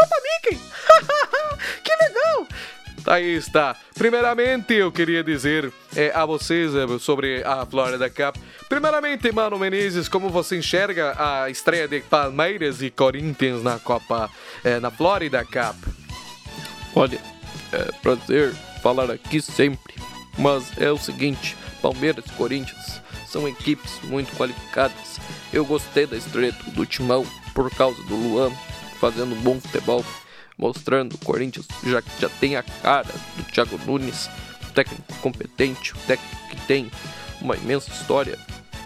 Copa 0.00 0.16
Mickey. 0.22 0.58
que 1.84 1.92
legal! 2.02 2.48
Aí 3.06 3.34
está. 3.34 3.76
Primeiramente, 3.94 4.72
eu 4.72 4.90
queria 4.90 5.22
dizer 5.22 5.70
é, 5.94 6.10
a 6.14 6.24
vocês 6.24 6.74
é, 6.74 6.98
sobre 6.98 7.42
a 7.44 7.66
Florida 7.66 8.08
Cup. 8.08 8.36
Primeiramente, 8.68 9.30
Mano 9.30 9.58
Menezes, 9.58 10.08
como 10.08 10.30
você 10.30 10.56
enxerga 10.56 11.14
a 11.18 11.50
estreia 11.50 11.86
de 11.86 12.00
Palmeiras 12.00 12.80
e 12.80 12.90
Corinthians 12.90 13.62
na 13.62 13.78
Copa, 13.78 14.30
é, 14.64 14.80
na 14.80 14.90
Florida 14.90 15.44
Cup? 15.44 15.76
Olha, 16.94 17.20
é 17.72 17.92
prazer 18.02 18.54
falar 18.82 19.10
aqui 19.10 19.42
sempre, 19.42 19.94
mas 20.38 20.72
é 20.78 20.90
o 20.90 20.98
seguinte: 20.98 21.56
Palmeiras 21.82 22.24
e 22.26 22.32
Corinthians 22.32 23.02
são 23.26 23.46
equipes 23.46 24.00
muito 24.04 24.34
qualificadas. 24.34 25.18
Eu 25.52 25.64
gostei 25.64 26.06
da 26.06 26.16
estreia 26.16 26.52
do 26.68 26.86
Timão 26.86 27.26
por 27.54 27.70
causa 27.74 28.02
do 28.04 28.14
Luan 28.14 28.50
fazendo 29.00 29.34
um 29.34 29.40
bom 29.40 29.60
futebol 29.60 30.04
mostrando 30.60 31.14
o 31.14 31.18
Corinthians 31.18 31.66
já, 31.82 32.02
já 32.18 32.28
tem 32.28 32.54
a 32.54 32.62
cara 32.62 33.12
do 33.36 33.44
Thiago 33.44 33.78
Nunes, 33.86 34.28
técnico 34.74 35.14
competente, 35.16 35.94
técnico 36.06 36.48
que 36.50 36.56
tem 36.66 36.90
uma 37.40 37.56
imensa 37.56 37.90
história 37.90 38.38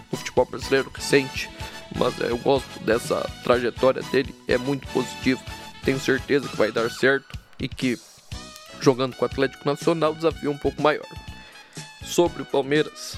no 0.09 0.17
futebol 0.17 0.45
brasileiro 0.45 0.89
recente, 0.89 1.49
mas 1.97 2.19
é, 2.21 2.31
eu 2.31 2.37
gosto 2.37 2.79
dessa 2.79 3.29
trajetória 3.43 4.01
dele, 4.03 4.33
é 4.47 4.57
muito 4.57 4.87
positiva. 4.87 5.41
Tenho 5.83 5.99
certeza 5.99 6.47
que 6.47 6.55
vai 6.55 6.71
dar 6.71 6.89
certo 6.89 7.37
e 7.59 7.67
que 7.67 7.99
jogando 8.79 9.15
com 9.15 9.25
o 9.25 9.27
Atlético 9.27 9.67
Nacional 9.67 10.13
o 10.13 10.15
desafio 10.15 10.51
é 10.51 10.53
um 10.53 10.57
pouco 10.57 10.81
maior. 10.81 11.05
Sobre 12.03 12.41
o 12.41 12.45
Palmeiras, 12.45 13.17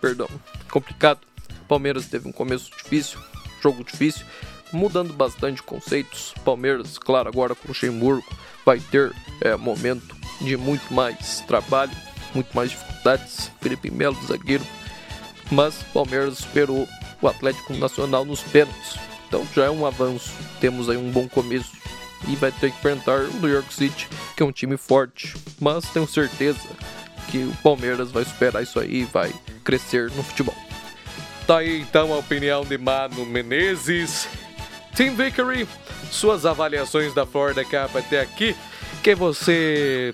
perdão, 0.00 0.28
complicado. 0.70 1.20
Palmeiras 1.66 2.06
teve 2.06 2.26
um 2.26 2.32
começo 2.32 2.70
difícil, 2.70 3.20
jogo 3.62 3.84
difícil, 3.84 4.24
mudando 4.72 5.12
bastante 5.12 5.62
conceitos. 5.62 6.34
Palmeiras, 6.44 6.98
claro, 6.98 7.28
agora 7.28 7.54
com 7.54 7.64
o 7.64 7.68
Luxemburgo, 7.68 8.24
vai 8.64 8.80
ter 8.80 9.12
é, 9.40 9.56
momento 9.56 10.16
de 10.40 10.56
muito 10.56 10.92
mais 10.92 11.40
trabalho, 11.40 11.92
muito 12.34 12.54
mais 12.54 12.70
dificuldades. 12.70 13.50
Felipe 13.60 13.90
Melo, 13.90 14.16
zagueiro, 14.26 14.64
mas 15.50 15.82
Palmeiras 15.94 16.38
superou 16.38 16.86
o 17.20 17.28
Atlético 17.28 17.74
Nacional 17.74 18.24
nos 18.24 18.42
pênaltis. 18.42 18.96
Então 19.26 19.46
já 19.54 19.64
é 19.64 19.70
um 19.70 19.84
avanço. 19.84 20.32
Temos 20.60 20.88
aí 20.88 20.96
um 20.96 21.10
bom 21.10 21.28
começo 21.28 21.72
e 22.26 22.36
vai 22.36 22.50
ter 22.50 22.70
que 22.70 22.78
enfrentar 22.78 23.20
o 23.20 23.32
New 23.40 23.48
York 23.48 23.72
City, 23.72 24.08
que 24.36 24.42
é 24.42 24.46
um 24.46 24.52
time 24.52 24.76
forte, 24.76 25.36
mas 25.60 25.88
tenho 25.90 26.06
certeza 26.06 26.60
que 27.30 27.38
o 27.38 27.52
Palmeiras 27.62 28.10
vai 28.10 28.24
superar 28.24 28.62
isso 28.62 28.80
aí 28.80 29.02
e 29.02 29.04
vai 29.04 29.32
crescer 29.62 30.10
no 30.12 30.22
futebol. 30.22 30.56
Tá 31.46 31.58
aí 31.58 31.80
então 31.80 32.12
a 32.12 32.18
opinião 32.18 32.64
de 32.64 32.76
Mano 32.76 33.24
Menezes. 33.24 34.28
Tim 34.98 35.14
Vickery, 35.14 35.64
suas 36.10 36.44
avaliações 36.44 37.14
da 37.14 37.24
Florida 37.24 37.64
Cup 37.64 37.94
até 37.94 38.20
aqui, 38.20 38.56
que 39.00 39.14
você 39.14 40.12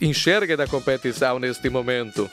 enxerga 0.00 0.56
da 0.56 0.66
competição 0.66 1.38
neste 1.38 1.70
momento? 1.70 2.28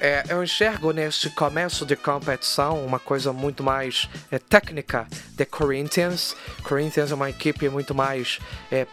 É, 0.00 0.24
eu 0.28 0.42
enxergo 0.42 0.90
neste 0.90 1.30
começo 1.30 1.86
de 1.86 1.94
competição 1.94 2.84
uma 2.84 2.98
coisa 2.98 3.32
muito 3.32 3.62
mais 3.62 4.08
é, 4.28 4.40
técnica 4.40 5.06
de 5.36 5.44
Corinthians. 5.44 6.34
Corinthians 6.64 7.12
é 7.12 7.14
uma 7.14 7.30
equipe 7.30 7.68
muito 7.68 7.94
mais 7.94 8.40
é, 8.68 8.84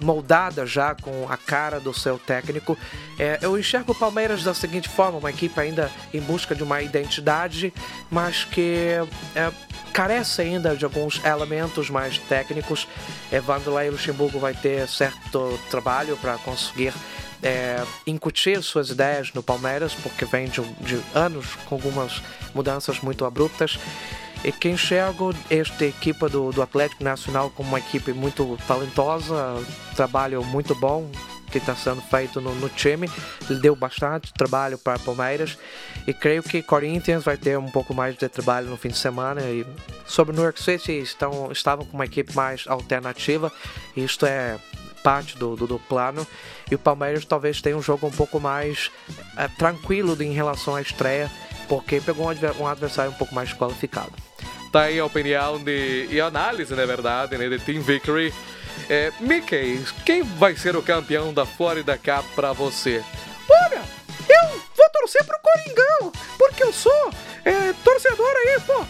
moldada 0.00 0.66
já 0.66 0.94
com 0.94 1.26
a 1.28 1.36
cara 1.36 1.80
do 1.80 1.92
seu 1.92 2.18
técnico. 2.18 2.76
É, 3.18 3.38
eu 3.42 3.58
enxergo 3.58 3.92
o 3.92 3.94
Palmeiras 3.94 4.42
da 4.42 4.54
seguinte 4.54 4.88
forma: 4.88 5.18
uma 5.18 5.30
equipe 5.30 5.58
ainda 5.60 5.90
em 6.12 6.20
busca 6.20 6.54
de 6.54 6.62
uma 6.62 6.82
identidade, 6.82 7.72
mas 8.10 8.44
que 8.44 8.94
é, 9.34 9.52
carece 9.92 10.42
ainda 10.42 10.76
de 10.76 10.84
alguns 10.84 11.22
elementos 11.24 11.90
mais 11.90 12.18
técnicos. 12.18 12.86
É, 13.30 13.40
Vanderlei 13.40 13.90
Luxemburgo 13.90 14.38
vai 14.38 14.54
ter 14.54 14.88
certo 14.88 15.58
trabalho 15.70 16.16
para 16.16 16.38
conseguir 16.38 16.92
é, 17.42 17.84
incutir 18.06 18.62
suas 18.62 18.90
ideias 18.90 19.32
no 19.32 19.42
Palmeiras, 19.42 19.94
porque 19.94 20.24
vem 20.24 20.48
de, 20.48 20.62
de, 20.80 21.00
anos 21.14 21.54
com 21.66 21.76
algumas 21.76 22.22
mudanças 22.54 23.00
muito 23.00 23.24
abruptas. 23.24 23.78
E 24.44 24.52
que 24.52 24.68
enxergo 24.68 25.34
esta 25.50 25.84
equipa 25.84 26.28
do, 26.28 26.52
do 26.52 26.62
Atlético 26.62 27.02
Nacional 27.02 27.50
como 27.50 27.70
uma 27.70 27.78
equipe 27.78 28.12
muito 28.12 28.56
talentosa, 28.66 29.34
trabalho 29.96 30.44
muito 30.44 30.74
bom, 30.76 31.10
que 31.50 31.58
está 31.58 31.74
sendo 31.74 32.00
feito 32.02 32.40
no, 32.40 32.54
no, 32.54 32.68
time. 32.68 33.10
Ele 33.48 33.60
deu 33.60 33.74
bastante 33.74 34.32
trabalho 34.32 34.78
para 34.78 34.98
Palmeiras 34.98 35.58
e 36.06 36.12
creio 36.12 36.42
que 36.42 36.62
Corinthians 36.62 37.24
vai 37.24 37.36
ter 37.36 37.58
um 37.58 37.70
pouco 37.70 37.94
mais 37.94 38.16
de 38.16 38.28
trabalho 38.28 38.68
no 38.68 38.76
fim 38.76 38.88
de 38.88 38.98
semana. 38.98 39.40
E 39.42 39.66
sobre 40.06 40.32
o 40.32 40.36
New 40.36 40.44
York 40.44 40.62
City, 40.62 40.92
estão, 40.92 41.50
estavam 41.50 41.84
com 41.84 41.94
uma 41.94 42.04
equipe 42.04 42.34
mais 42.34 42.64
alternativa. 42.66 43.52
Isto 43.96 44.26
é 44.26 44.58
parte 45.02 45.38
do, 45.38 45.56
do, 45.56 45.66
do, 45.66 45.78
plano. 45.78 46.26
E 46.70 46.74
o 46.74 46.78
Palmeiras 46.78 47.24
talvez 47.24 47.62
tenha 47.62 47.76
um 47.76 47.82
jogo 47.82 48.06
um 48.06 48.10
pouco 48.10 48.38
mais 48.38 48.90
é, 49.36 49.48
tranquilo 49.48 50.20
em 50.22 50.32
relação 50.32 50.74
à 50.74 50.82
estreia, 50.82 51.30
porque 51.68 52.00
pegou 52.00 52.26
um 52.26 52.66
adversário 52.66 53.10
um 53.10 53.14
pouco 53.14 53.34
mais 53.34 53.52
qualificado. 53.52 54.12
Tá 54.72 54.82
aí 54.82 54.98
a 54.98 55.04
opinião 55.04 55.58
de, 55.58 56.08
e 56.10 56.20
análise, 56.20 56.74
na 56.74 56.84
verdade, 56.84 57.36
né, 57.36 57.48
de 57.48 57.58
Team 57.58 57.80
Victory. 57.82 58.32
É, 58.88 59.12
Mickey, 59.20 59.84
quem 60.04 60.22
vai 60.22 60.56
ser 60.56 60.76
o 60.76 60.82
campeão 60.82 61.32
da 61.32 61.44
Florida 61.44 61.96
Cup 61.96 62.24
pra 62.34 62.52
você? 62.52 63.02
Olha, 63.48 63.82
eu 64.28 64.48
vou 64.76 64.90
torcer 64.92 65.24
pro 65.24 65.38
Coringão, 65.40 66.12
porque 66.38 66.62
eu 66.62 66.72
sou 66.72 67.10
é, 67.44 67.72
torcedor 67.84 68.34
aí, 68.46 68.60
pô. 68.60 68.84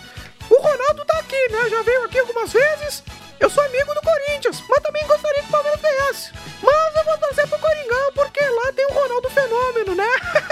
O 0.51 0.61
Ronaldo 0.61 1.05
tá 1.05 1.19
aqui, 1.19 1.49
né? 1.51 1.69
Já 1.69 1.83
veio 1.83 2.05
aqui 2.05 2.19
algumas 2.19 2.53
vezes. 2.53 3.03
Eu 3.39 3.49
sou 3.49 3.63
amigo 3.63 3.95
do 3.95 4.01
Corinthians, 4.03 4.63
mas 4.69 4.83
também 4.83 5.07
gostaria 5.07 5.43
que 5.43 5.49
o 5.49 5.53
Palmeiras 5.53 5.81
ganhasse. 5.81 6.33
Mas 6.61 6.97
eu 6.97 7.05
vou 7.05 7.19
torcer 7.19 7.47
pro 7.49 7.59
Coringão, 7.59 8.13
porque 8.15 8.41
lá 8.41 8.73
tem 8.73 8.87
o 8.87 8.93
Ronaldo 8.93 9.31
Fenômeno, 9.31 9.95
né? 9.95 10.09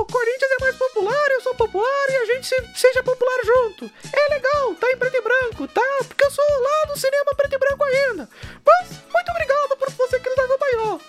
o 0.00 0.04
Corinthians 0.04 0.50
é 0.50 0.60
mais 0.60 0.76
popular, 0.76 1.30
eu 1.30 1.40
sou 1.40 1.54
popular 1.54 2.10
e 2.10 2.16
a 2.16 2.24
gente 2.26 2.46
se, 2.46 2.56
seja 2.74 3.02
popular 3.02 3.38
junto. 3.44 3.90
É 4.12 4.34
legal, 4.34 4.74
tá 4.74 4.90
em 4.90 4.96
preto 4.96 5.16
e 5.16 5.22
branco, 5.22 5.68
tá? 5.68 5.98
Porque 6.06 6.24
eu 6.24 6.30
sou 6.30 6.44
lá 6.44 6.92
do 6.92 6.98
cinema 6.98 7.34
preto 7.36 7.54
e 7.54 7.58
branco 7.58 7.84
ainda. 7.84 8.28
Mas, 8.64 8.90
muito 9.12 9.30
obrigado 9.30 9.76
por 9.78 9.90
você 9.90 10.20
que 10.20 10.28
nos 10.28 10.38
acompanhou. 10.38 11.00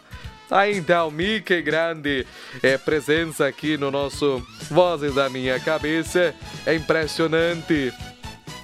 Tá 0.49 0.69
então, 0.69 1.11
Mickey 1.11 1.61
Grande, 1.61 2.25
é 2.63 2.77
presença 2.77 3.45
aqui 3.45 3.77
no 3.77 3.91
nosso 3.91 4.41
Vozes 4.71 5.13
da 5.13 5.29
Minha 5.29 5.59
Cabeça. 5.59 6.33
É 6.65 6.73
impressionante 6.73 7.93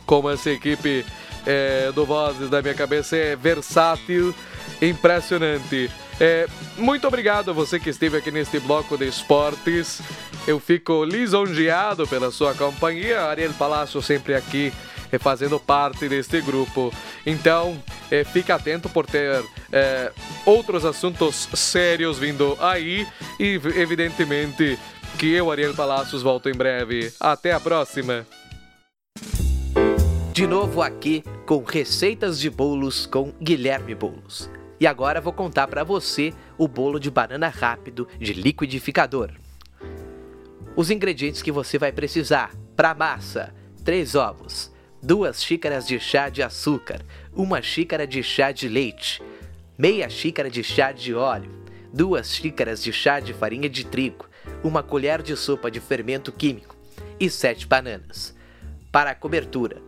como 0.05 0.29
essa 0.29 0.49
equipe 0.49 1.05
é, 1.45 1.91
do 1.91 2.05
Vozes 2.05 2.49
da 2.49 2.61
Minha 2.61 2.73
Cabeça 2.73 3.17
é 3.17 3.35
versátil, 3.35 4.33
impressionante. 4.81 5.91
É, 6.19 6.47
muito 6.77 7.07
obrigado 7.07 7.49
a 7.49 7.53
você 7.53 7.79
que 7.79 7.89
esteve 7.89 8.17
aqui 8.17 8.31
neste 8.31 8.59
bloco 8.59 8.97
de 8.97 9.07
esportes. 9.07 10.01
Eu 10.47 10.59
fico 10.59 11.03
lisonjeado 11.03 12.07
pela 12.07 12.31
sua 12.31 12.53
companhia. 12.53 13.21
Ariel 13.21 13.53
Palácio 13.53 14.01
sempre 14.01 14.35
aqui 14.35 14.71
é, 15.11 15.19
fazendo 15.19 15.59
parte 15.59 16.09
deste 16.09 16.41
grupo. 16.41 16.93
Então, 17.25 17.81
é, 18.09 18.23
fica 18.23 18.55
atento 18.55 18.89
por 18.89 19.05
ter 19.05 19.43
é, 19.71 20.11
outros 20.45 20.85
assuntos 20.85 21.47
sérios 21.53 22.17
vindo 22.19 22.57
aí 22.59 23.07
e, 23.39 23.59
evidentemente, 23.75 24.77
que 25.17 25.31
eu, 25.31 25.51
Ariel 25.51 25.73
Palácios, 25.73 26.21
volto 26.21 26.49
em 26.49 26.53
breve. 26.53 27.13
Até 27.19 27.51
a 27.53 27.59
próxima! 27.59 28.25
De 30.33 30.47
novo 30.47 30.81
aqui 30.81 31.23
com 31.45 31.63
receitas 31.63 32.39
de 32.39 32.49
bolos 32.49 33.05
com 33.05 33.31
Guilherme 33.39 33.93
Bolos. 33.93 34.49
E 34.83 34.85
agora 34.85 35.21
vou 35.21 35.31
contar 35.31 35.65
para 35.67 35.81
você 35.81 36.33
o 36.57 36.67
bolo 36.67 36.99
de 36.99 37.09
banana 37.09 37.47
rápido 37.47 38.05
de 38.19 38.33
liquidificador. 38.33 39.31
Os 40.75 40.91
ingredientes 40.91 41.41
que 41.41 41.53
você 41.53 41.77
vai 41.77 41.93
precisar 41.93 42.53
para 42.75 42.93
massa: 42.93 43.55
3 43.85 44.13
ovos, 44.15 44.73
2 45.01 45.41
xícaras 45.41 45.87
de 45.87 45.97
chá 46.01 46.27
de 46.27 46.43
açúcar, 46.43 47.01
1 47.33 47.61
xícara 47.61 48.05
de 48.05 48.21
chá 48.21 48.51
de 48.51 48.67
leite, 48.67 49.23
meia 49.77 50.09
xícara 50.09 50.49
de 50.49 50.61
chá 50.61 50.91
de 50.91 51.15
óleo, 51.15 51.63
2 51.93 52.27
xícaras 52.29 52.83
de 52.83 52.91
chá 52.91 53.21
de 53.21 53.33
farinha 53.33 53.69
de 53.69 53.85
trigo, 53.85 54.25
uma 54.61 54.83
colher 54.83 55.21
de 55.21 55.37
sopa 55.37 55.71
de 55.71 55.79
fermento 55.79 56.29
químico 56.29 56.75
e 57.17 57.29
7 57.29 57.67
bananas. 57.67 58.35
Para 58.91 59.11
a 59.11 59.15
cobertura: 59.15 59.81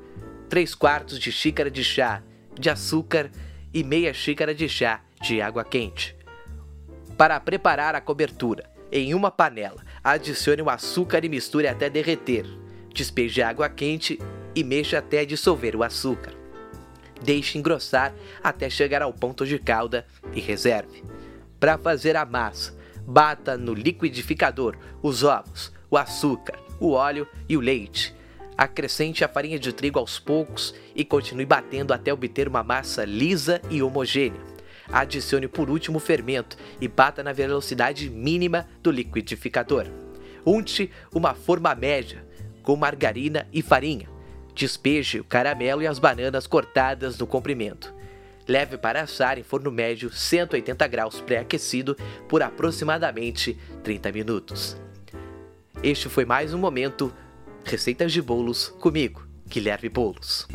3 0.48 0.74
quartos 0.74 1.20
de 1.20 1.34
xícara 1.34 1.70
de 1.70 1.84
chá 1.84 2.24
de 2.58 2.70
açúcar 2.70 3.30
e 3.76 3.84
meia 3.84 4.14
xícara 4.14 4.56
de 4.56 4.70
chá 4.70 5.02
de 5.22 5.42
água 5.42 5.66
quente. 5.66 6.16
Para 7.18 7.38
preparar 7.42 7.94
a 7.94 8.00
cobertura, 8.00 8.70
em 8.90 9.14
uma 9.14 9.30
panela, 9.30 9.84
adicione 10.02 10.62
o 10.62 10.70
açúcar 10.70 11.26
e 11.26 11.30
misture 11.30 11.68
até 11.68 11.90
derreter. 11.90 12.46
Despeje 12.94 13.42
água 13.42 13.68
quente 13.68 14.18
e 14.56 14.64
mexa 14.64 15.00
até 15.00 15.26
dissolver 15.26 15.76
o 15.76 15.84
açúcar. 15.84 16.34
Deixe 17.22 17.58
engrossar 17.58 18.16
até 18.42 18.70
chegar 18.70 19.02
ao 19.02 19.12
ponto 19.12 19.46
de 19.46 19.60
calda 19.60 20.08
e 20.34 20.40
reserve. 20.40 21.04
Para 21.60 21.78
fazer 21.78 22.16
a 22.16 22.24
massa, 22.24 22.78
bata 23.06 23.58
no 23.58 23.74
liquidificador 23.74 24.78
os 25.04 25.22
ovos, 25.22 25.74
o 25.92 25.98
açúcar, 25.98 26.58
o 26.80 26.92
óleo 26.92 27.28
e 27.50 27.58
o 27.58 27.60
leite. 27.60 28.15
Acrescente 28.58 29.24
a 29.24 29.28
farinha 29.28 29.60
de 29.60 29.74
trigo 29.74 30.00
aos 30.00 30.18
poucos 30.18 30.74
e 30.96 31.04
continue 31.04 31.46
batendo 31.46 31.94
até 31.94 32.14
obter 32.14 32.48
uma 32.48 32.64
massa 32.64 33.04
lisa 33.04 33.62
e 33.70 33.84
homogênea. 33.84 34.40
Adicione 34.92 35.48
por 35.48 35.70
último 35.70 35.98
o 35.98 36.02
fermento 36.02 36.56
e 36.80 36.88
bata 36.88 37.22
na 37.22 37.34
velocidade 37.34 38.10
mínima 38.10 38.68
do 38.82 38.92
liquidificador. 38.92 39.88
Unte 40.46 40.90
uma 41.14 41.34
forma 41.34 41.74
média 41.76 42.26
com 42.64 42.76
margarina 42.76 43.48
e 43.52 43.62
farinha. 43.62 44.08
Despeje 44.54 45.20
o 45.20 45.24
caramelo 45.24 45.82
e 45.82 45.88
as 45.88 46.00
bananas 46.00 46.48
cortadas 46.48 47.18
no 47.18 47.28
comprimento. 47.28 47.94
Leve 48.48 48.78
para 48.78 49.02
assar 49.02 49.38
em 49.38 49.44
forno 49.44 49.72
médio 49.72 50.12
180 50.12 50.88
graus 50.88 51.20
pré-aquecido 51.20 51.98
por 52.30 52.42
aproximadamente 52.42 53.58
30 53.84 54.12
minutos. 54.12 54.78
Este 55.84 56.08
foi 56.08 56.26
mais 56.26 56.54
um 56.54 56.58
momento 56.58 57.14
Receitas 57.66 58.14
de 58.14 58.22
Bolos 58.22 58.70
comigo, 58.80 59.26
Guilherme 59.48 59.90
Bolos. 59.90 60.48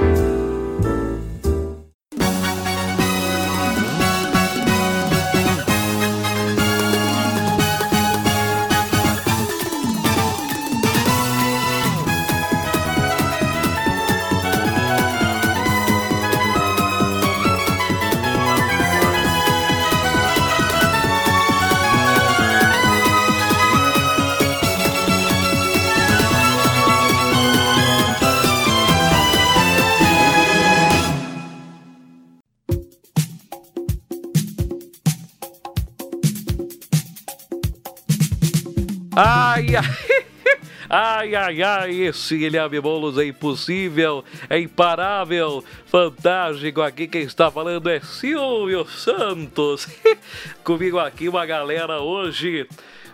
Ai, 41.02 41.34
ai, 41.34 41.62
ai, 41.62 41.92
esse 42.02 42.36
Guilherme 42.36 42.78
Boulos 42.78 43.16
é 43.16 43.24
impossível, 43.24 44.22
é 44.50 44.60
imparável, 44.60 45.64
fantástico. 45.86 46.82
Aqui 46.82 47.08
quem 47.08 47.22
está 47.22 47.50
falando 47.50 47.88
é 47.88 48.00
Silvio 48.00 48.86
Santos. 48.86 49.88
Comigo 50.62 50.98
aqui 50.98 51.26
uma 51.26 51.46
galera 51.46 52.02
hoje. 52.02 52.68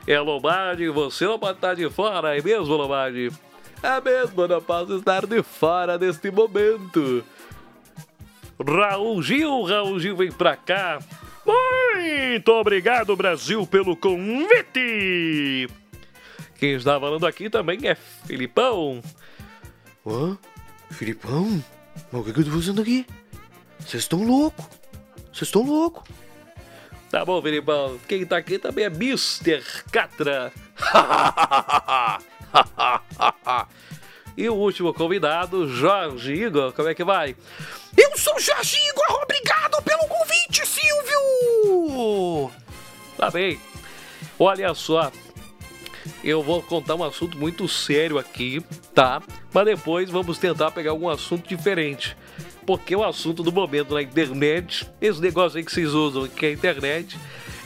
É 0.05 0.19
Lombardi, 0.19 0.89
você 0.89 1.27
não 1.27 1.39
pode 1.39 1.59
estar 1.59 1.75
de 1.75 1.89
fora, 1.89 2.37
é 2.37 2.43
mesmo, 2.43 2.75
Lombardi? 2.75 3.31
É 3.81 4.01
mesmo, 4.01 4.49
não 4.49 4.61
posso 4.61 4.97
estar 4.97 5.25
de 5.25 5.41
fora 5.45 5.97
neste 5.97 6.29
momento. 6.29 7.25
Raul 8.69 9.23
Gil, 9.23 9.63
Raul 9.63 10.01
Gil 10.01 10.17
vem 10.17 10.33
pra 10.33 10.57
cá. 10.57 10.99
Muito 11.47 12.51
obrigado, 12.51 13.15
Brasil, 13.15 13.65
pelo 13.65 13.97
convite! 13.97 15.69
Quem 16.59 16.73
está 16.75 16.99
falando 16.99 17.27
aqui 17.27 17.51
também 17.51 17.81
é 17.85 17.95
Filipão. 17.95 19.03
Hã? 20.07 20.39
Filipão? 20.91 21.63
Mas 22.11 22.21
o 22.21 22.25
que, 22.25 22.33
que 22.33 22.41
eu 22.41 22.45
tô 22.45 22.51
fazendo 22.53 22.83
aqui? 22.83 23.07
Vocês 23.79 24.03
estão 24.05 24.25
loucos. 24.25 24.65
Vocês 25.33 25.43
estão 25.43 25.63
loucos. 25.63 26.05
Tá 27.11 27.25
bom, 27.25 27.41
Filipão. 27.43 27.99
Quem 28.09 28.25
tá 28.25 28.37
aqui 28.39 28.59
também 28.59 28.85
é 28.85 28.89
Mr. 28.89 29.63
Catra. 29.93 30.53
e 34.37 34.49
o 34.49 34.55
último 34.55 34.95
convidado, 34.95 35.69
Jorge 35.69 36.33
Igor. 36.33 36.73
Como 36.73 36.89
é 36.89 36.95
que 36.95 37.05
vai? 37.05 37.37
Eu 37.97 38.17
sou 38.17 38.39
Jorge 38.41 38.77
Igor. 38.89 39.23
Obrigado 39.23 39.83
pelo 39.83 40.09
convite, 40.09 40.67
Silvio. 40.67 42.51
Tá 43.17 43.31
bem. 43.31 43.61
Olha 44.39 44.75
só, 44.75 45.11
eu 46.27 46.43
vou 46.43 46.61
contar 46.61 46.97
um 46.97 47.05
assunto 47.05 47.39
muito 47.39 47.69
sério 47.69 48.19
aqui, 48.19 48.61
tá? 48.93 49.23
Mas 49.55 49.65
depois 49.65 50.11
vamos 50.11 50.39
tentar 50.39 50.73
pegar 50.73 50.91
algum 50.91 51.09
assunto 51.09 51.49
diferente. 51.49 52.17
Porque 52.67 52.97
o 52.97 53.05
assunto 53.05 53.45
do 53.45 53.53
momento 53.53 53.95
na 53.95 54.03
internet, 54.03 54.91
esse 55.01 55.21
negócio 55.21 55.57
aí 55.57 55.65
que 55.65 55.71
vocês 55.71 55.95
usam, 55.95 56.27
que 56.27 56.47
é 56.47 56.49
a 56.49 56.53
internet, 56.53 57.17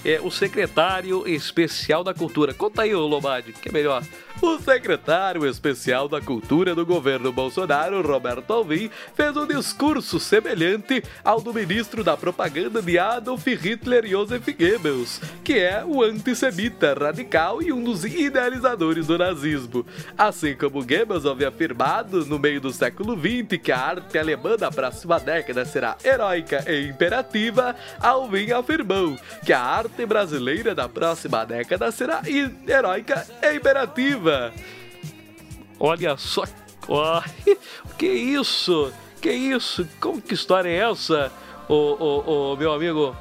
é 0.04 0.20
o 0.20 0.30
secretário 0.30 1.26
especial 1.26 2.04
da 2.04 2.12
cultura. 2.12 2.52
Conta 2.52 2.82
aí, 2.82 2.94
Lombardi, 2.94 3.54
que 3.54 3.70
é 3.70 3.72
melhor. 3.72 4.02
O 4.42 4.58
secretário 4.58 5.46
especial 5.46 6.08
da 6.08 6.20
Cultura 6.20 6.74
do 6.74 6.86
governo 6.86 7.30
Bolsonaro, 7.30 8.00
Roberto 8.00 8.52
Alvim, 8.52 8.90
fez 9.14 9.36
um 9.36 9.46
discurso 9.46 10.18
semelhante 10.18 11.02
ao 11.22 11.40
do 11.40 11.52
ministro 11.52 12.02
da 12.02 12.16
Propaganda 12.16 12.80
de 12.80 12.98
Adolf 12.98 13.46
Hitler 13.46 14.06
Joseph 14.06 14.46
Goebbels, 14.46 15.20
que 15.44 15.58
é 15.58 15.84
o 15.84 16.02
antissemita 16.02 16.94
radical 16.94 17.62
e 17.62 17.72
um 17.72 17.82
dos 17.82 18.04
idealizadores 18.04 19.06
do 19.06 19.18
nazismo. 19.18 19.84
Assim 20.16 20.54
como 20.54 20.84
Goebbels 20.84 21.26
havia 21.26 21.48
afirmado 21.48 22.24
no 22.24 22.38
meio 22.38 22.60
do 22.60 22.72
século 22.72 23.18
XX 23.18 23.60
que 23.62 23.72
a 23.72 23.78
arte 23.78 24.18
alemã 24.18 24.56
da 24.56 24.70
próxima 24.70 25.18
década 25.18 25.64
será 25.64 25.96
heróica 26.02 26.64
e 26.66 26.88
imperativa, 26.88 27.76
Alvim 28.00 28.52
afirmou 28.52 29.18
que 29.44 29.52
a 29.52 29.60
arte 29.60 30.06
brasileira 30.06 30.74
da 30.74 30.88
próxima 30.88 31.44
década 31.44 31.90
será 31.92 32.22
heróica 32.66 33.26
e 33.42 33.56
imperativa. 33.56 34.29
Olha 35.78 36.16
só, 36.16 36.44
oh, 36.88 37.20
que 37.96 38.06
isso? 38.06 38.92
Que 39.20 39.30
isso? 39.30 39.86
Como 40.00 40.20
que 40.20 40.34
história 40.34 40.68
é 40.68 40.90
essa, 40.90 41.32
o 41.68 42.56
meu 42.56 42.72
amigo, 42.72 43.16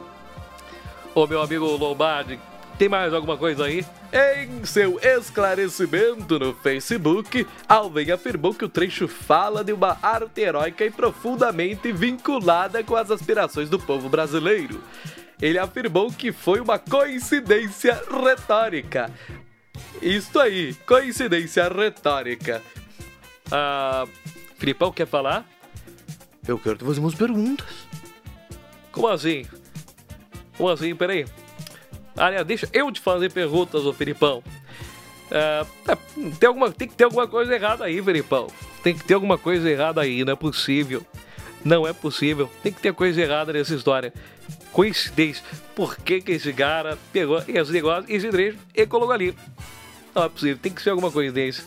o 1.14 1.28
meu 1.28 1.42
amigo 1.42 1.66
Lombardi? 1.66 2.40
Tem 2.78 2.88
mais 2.88 3.14
alguma 3.14 3.36
coisa 3.36 3.66
aí? 3.66 3.86
Em 4.12 4.66
seu 4.66 4.98
esclarecimento 5.04 6.40
no 6.40 6.54
Facebook, 6.54 7.46
Alvin 7.68 8.10
afirmou 8.10 8.54
que 8.54 8.64
o 8.66 8.70
trecho 8.70 9.08
fala 9.08 9.64
de 9.64 9.74
uma 9.74 9.98
arte 10.02 10.42
heróica 10.42 10.86
e 10.86 10.90
profundamente 10.90 11.92
vinculada 11.92 12.84
com 12.84 12.96
as 12.96 13.12
aspirações 13.12 13.70
do 13.70 13.78
povo 13.78 14.08
brasileiro. 14.08 14.82
Ele 15.42 15.60
afirmou 15.60 16.12
que 16.12 16.32
foi 16.32 16.60
uma 16.60 16.80
coincidência 16.80 18.02
retórica. 18.10 19.12
Isto 20.02 20.40
aí, 20.40 20.74
coincidência 20.86 21.68
retórica. 21.68 22.62
Ah, 23.52 24.06
Filipão 24.58 24.92
quer 24.92 25.08
falar? 25.08 25.46
Eu 26.48 26.58
quero 26.58 26.78
te 26.78 26.86
fazer 26.86 27.00
umas 27.00 27.16
perguntas. 27.16 27.68
Como 28.92 29.08
assim? 29.08 29.46
Como 30.58 30.70
assim? 30.70 30.96
Peraí. 30.96 31.26
Aliás, 32.18 32.46
deixa 32.46 32.70
eu 32.74 32.92
te 32.92 33.00
fazer 33.00 33.32
perguntas, 33.32 33.86
ô 33.86 33.94
Filipão. 33.94 34.44
É, 35.32 35.66
é, 35.88 35.98
tem, 36.40 36.48
alguma, 36.48 36.72
tem 36.72 36.88
que 36.88 36.96
ter 36.96 37.04
alguma 37.04 37.28
coisa 37.28 37.54
errada 37.54 37.86
aí, 37.86 38.02
Filipão. 38.02 38.48
Tem 38.84 38.96
que 38.96 39.04
ter 39.04 39.14
alguma 39.14 39.38
coisa 39.38 39.70
errada 39.70 40.02
aí, 40.02 40.24
não 40.26 40.34
é 40.34 40.36
possível. 40.36 41.06
Não 41.64 41.88
é 41.88 41.94
possível. 41.94 42.50
Tem 42.64 42.72
que 42.72 42.82
ter 42.82 42.94
coisa 42.94 43.22
errada 43.22 43.54
nessa 43.54 43.76
história. 43.76 44.14
Coincidência. 44.72 45.44
Por 45.76 45.98
que, 45.98 46.22
que 46.22 46.34
esse 46.34 46.54
cara 46.54 46.98
pegou 47.12 47.40
esse 47.48 47.72
negócio, 47.72 48.06
esse 48.08 48.30
trecho 48.30 48.58
e 48.74 48.86
colocou 48.86 49.14
ali? 49.14 49.36
Não 50.14 50.24
é 50.24 50.30
possível. 50.30 50.58
Tem 50.62 50.72
que 50.72 50.82
ser 50.82 50.92
alguma 50.92 51.12
coincidência. 51.12 51.64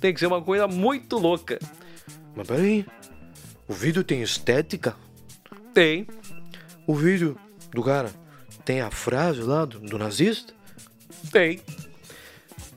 Tem 0.00 0.14
que 0.14 0.20
ser 0.20 0.26
uma 0.26 0.42
coisa 0.42 0.66
muito 0.66 1.18
louca. 1.18 1.58
Mas 2.34 2.46
peraí. 2.46 2.86
O 3.68 3.72
vídeo 3.72 4.02
tem 4.02 4.22
estética? 4.22 4.96
Tem. 5.72 6.06
O 6.86 6.94
vídeo 6.94 7.38
do 7.70 7.82
cara 7.82 8.10
tem 8.64 8.80
a 8.80 8.90
frase 8.90 9.42
lá 9.42 9.64
do, 9.64 9.78
do 9.78 9.98
nazista? 9.98 10.52
Tem. 11.30 11.60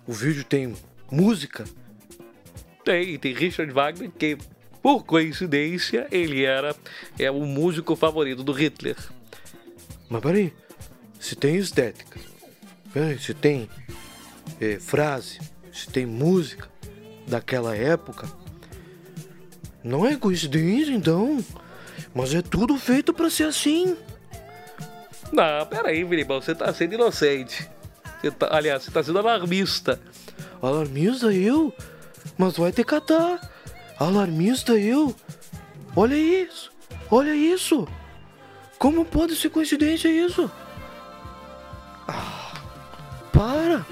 O 0.05 0.13
vídeo 0.13 0.43
tem 0.43 0.75
música? 1.09 1.65
Tem, 2.83 3.17
tem 3.17 3.33
Richard 3.33 3.71
Wagner, 3.71 4.11
que 4.11 4.37
por 4.81 5.05
coincidência 5.05 6.07
ele 6.11 6.43
era 6.43 6.75
é 7.17 7.31
o 7.31 7.45
músico 7.45 7.95
favorito 7.95 8.43
do 8.43 8.51
Hitler. 8.51 8.97
Mas 10.13 10.21
peraí, 10.21 10.53
se 11.19 11.35
tem 11.35 11.55
estética, 11.55 12.19
peraí, 12.93 13.17
se 13.17 13.33
tem 13.33 13.67
é, 14.61 14.79
frase, 14.79 15.39
se 15.71 15.89
tem 15.89 16.05
música 16.05 16.69
daquela 17.27 17.75
época, 17.75 18.29
não 19.83 20.05
é 20.05 20.15
coincidência 20.15 20.91
então, 20.91 21.43
mas 22.13 22.31
é 22.31 22.43
tudo 22.43 22.77
feito 22.77 23.11
para 23.11 23.27
ser 23.27 23.45
assim. 23.45 23.97
Não, 25.31 25.65
peraí, 25.65 26.07
Filipão, 26.07 26.39
você 26.39 26.53
tá 26.53 26.71
sendo 26.71 26.93
inocente. 26.93 27.67
Você 28.21 28.29
tá, 28.29 28.49
aliás, 28.51 28.83
você 28.83 28.91
tá 28.91 29.01
sendo 29.01 29.17
alarmista. 29.17 29.99
Alarmista 30.61 31.33
eu? 31.33 31.73
Mas 32.37 32.55
vai 32.55 32.71
ter 32.71 32.85
catar. 32.85 33.51
Alarmista 33.99 34.73
eu? 34.73 35.15
Olha 35.95 36.15
isso, 36.15 36.71
olha 37.09 37.33
isso. 37.33 37.87
Como 38.83 39.05
pode 39.05 39.33
ser 39.37 39.49
coincidência 39.49 40.09
isso? 40.09 40.51
Ah, 42.05 42.51
para. 43.31 43.85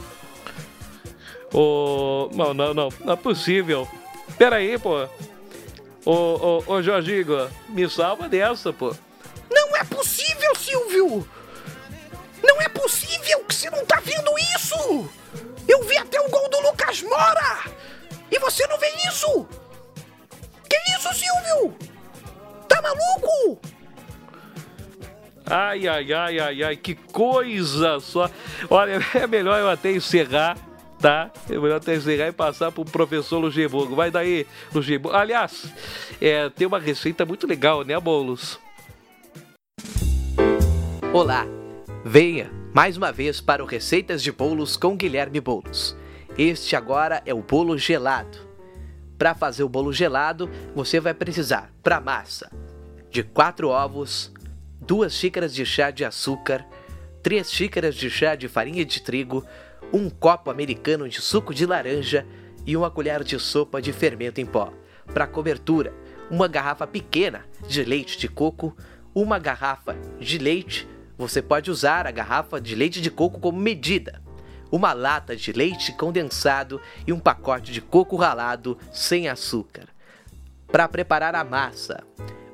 Ô, 1.54 2.28
oh, 2.28 2.30
não, 2.36 2.54
não, 2.54 2.74
não, 2.74 2.90
não 3.00 3.14
é 3.14 3.16
possível. 3.16 3.88
Peraí, 4.38 4.78
pô. 4.78 5.08
Ô, 6.06 6.12
ô, 6.12 6.64
ô, 6.68 6.82
Jorginho, 6.82 7.50
me 7.70 7.90
salva 7.90 8.28
dessa, 8.28 8.74
pô. 8.74 8.94
Não 9.50 9.78
é 9.78 9.86
possível, 9.86 10.54
Silvio! 10.58 11.26
Não 12.44 12.62
é 12.62 12.68
possível 12.68 13.46
que 13.46 13.56
você 13.56 13.70
não 13.70 13.86
tá 13.86 14.02
vendo 14.02 14.38
isso! 14.58 15.10
Eu 15.70 15.84
vi 15.84 15.98
até 16.00 16.20
o 16.20 16.30
gol 16.30 16.50
do 16.50 16.60
Lucas 16.64 17.02
Mora! 17.02 17.64
E 18.30 18.38
você 18.40 18.68
não 18.68 18.78
vê 18.78 18.90
isso? 19.08 19.48
Que 20.70 20.76
isso, 20.98 21.14
Silvio? 21.14 21.78
Tá 22.68 22.82
maluco? 22.82 23.71
Ai, 25.46 25.88
ai, 25.88 26.14
ai, 26.14 26.40
ai, 26.40 26.64
ai, 26.64 26.76
que 26.76 26.96
coisa 26.96 28.00
só. 28.00 28.30
Olha, 28.70 29.00
é 29.14 29.28
melhor 29.28 29.60
eu 29.60 29.70
até 29.70 29.92
encerrar, 29.92 30.58
tá? 31.00 31.32
É 31.50 31.58
melhor 31.58 31.78
até 31.78 31.96
encerrar 31.96 32.28
e 32.28 32.32
passar 32.32 32.72
pro 32.72 32.86
professor 32.86 33.40
Luxemburgo. 33.40 33.96
Vai 33.96 34.12
daí, 34.12 34.46
Luxemburgo. 34.74 35.18
Aliás, 35.18 35.72
é, 36.22 36.50
tem 36.50 36.68
uma 36.68 36.80
receita 36.80 37.26
muito 37.26 37.48
legal, 37.48 37.84
né, 37.84 38.00
Bolos? 38.00 38.60
Olá, 41.14 41.46
venha 42.06 42.50
mais 42.74 42.96
uma 42.96 43.12
vez 43.12 43.42
para 43.42 43.62
o 43.62 43.68
Receitas 43.68 44.24
de 44.24 44.32
Bolos 44.32 44.78
com 44.78 44.96
Guilherme 44.96 45.42
Bolos. 45.42 45.96
Este 46.38 46.76
agora 46.76 47.22
é 47.26 47.34
o 47.34 47.42
bolo 47.42 47.78
gelado. 47.78 48.38
Para 49.18 49.36
fazer 49.36 49.64
o 49.64 49.70
bolo 49.70 49.92
gelado, 49.92 50.50
você 50.74 51.00
vai 51.00 51.14
precisar 51.14 51.70
para 51.84 52.00
massa 52.00 52.50
de 53.12 53.22
4 53.24 53.68
ovos, 53.68 54.32
2 54.82 55.14
xícaras 55.14 55.54
de 55.54 55.66
chá 55.66 55.92
de 55.92 56.04
açúcar, 56.04 56.66
3 57.22 57.50
xícaras 57.50 57.96
de 57.96 58.10
chá 58.10 58.36
de 58.36 58.48
farinha 58.48 58.84
de 58.84 59.02
trigo, 59.02 59.46
um 59.94 60.10
copo 60.10 60.50
americano 60.50 61.08
de 61.08 61.22
suco 61.22 61.54
de 61.54 61.66
laranja 61.66 62.26
e 62.66 62.76
uma 62.76 62.90
colher 62.90 63.24
de 63.24 63.40
sopa 63.40 63.82
de 63.82 63.94
fermento 63.94 64.42
em 64.42 64.46
pó. 64.46 64.74
Para 65.14 65.28
cobertura, 65.28 65.94
uma 66.30 66.48
garrafa 66.48 66.88
pequena 66.88 67.46
de 67.68 67.84
leite 67.84 68.18
de 68.18 68.28
coco, 68.28 68.76
uma 69.14 69.38
garrafa 69.38 69.96
de 70.20 70.38
leite 70.38 70.88
você 71.22 71.40
pode 71.40 71.70
usar 71.70 72.08
a 72.08 72.12
garrafa 72.12 72.60
de 72.60 72.74
leite 72.74 73.00
de 73.00 73.12
coco 73.12 73.40
como 73.40 73.60
medida, 73.60 74.20
uma 74.72 74.92
lata 74.92 75.36
de 75.36 75.52
leite 75.52 75.94
condensado 75.94 76.82
e 77.06 77.14
um 77.14 77.20
pacote 77.20 77.72
de 77.72 77.80
coco 77.80 78.16
ralado 78.16 78.76
sem 78.92 79.28
açúcar. 79.28 79.88
Para 80.72 80.88
preparar 80.88 81.36
a 81.36 81.44
massa, 81.44 82.04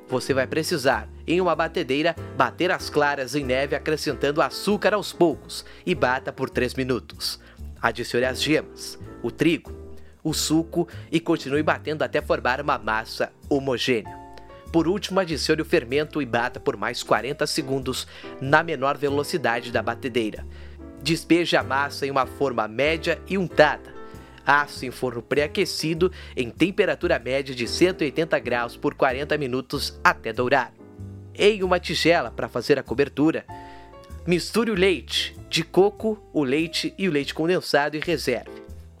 você 0.06 0.34
vai 0.34 0.46
precisar, 0.46 1.08
em 1.28 1.40
uma 1.40 1.54
batedeira, 1.54 2.16
bater 2.36 2.70
as 2.70 2.88
claras 2.88 3.34
em 3.34 3.44
neve 3.44 3.76
acrescentando 3.76 4.40
açúcar 4.40 4.94
aos 4.94 5.12
poucos 5.12 5.64
e 5.84 5.94
bata 5.94 6.32
por 6.32 6.48
3 6.48 6.74
minutos. 6.74 7.38
Adicione 7.80 8.24
as 8.24 8.42
gemas, 8.42 8.98
o 9.22 9.30
trigo, 9.30 9.70
o 10.24 10.32
suco 10.32 10.88
e 11.12 11.20
continue 11.20 11.62
batendo 11.62 12.02
até 12.02 12.20
formar 12.22 12.60
uma 12.60 12.78
massa 12.78 13.30
homogênea. 13.48 14.16
Por 14.72 14.86
último, 14.86 15.20
adicione 15.20 15.62
o 15.62 15.64
fermento 15.64 16.20
e 16.20 16.26
bata 16.26 16.58
por 16.58 16.76
mais 16.76 17.02
40 17.02 17.46
segundos 17.46 18.06
na 18.40 18.62
menor 18.62 18.96
velocidade 18.96 19.70
da 19.70 19.82
batedeira. 19.82 20.46
Despeje 21.02 21.56
a 21.56 21.62
massa 21.62 22.06
em 22.06 22.10
uma 22.10 22.26
forma 22.26 22.66
média 22.66 23.20
e 23.26 23.38
untada. 23.38 23.94
Asse 24.44 24.86
em 24.86 24.90
forno 24.90 25.22
pré-aquecido 25.22 26.10
em 26.36 26.50
temperatura 26.50 27.18
média 27.18 27.54
de 27.54 27.68
180 27.68 28.38
graus 28.40 28.76
por 28.76 28.94
40 28.94 29.36
minutos 29.38 29.98
até 30.02 30.32
dourar. 30.32 30.77
Em 31.38 31.62
uma 31.62 31.78
tigela 31.78 32.32
para 32.32 32.48
fazer 32.48 32.80
a 32.80 32.82
cobertura, 32.82 33.44
misture 34.26 34.72
o 34.72 34.74
leite 34.74 35.36
de 35.48 35.62
coco, 35.62 36.20
o 36.32 36.42
leite 36.42 36.92
e 36.98 37.08
o 37.08 37.12
leite 37.12 37.32
condensado 37.32 37.96
e 37.96 38.00
reserve. 38.00 38.50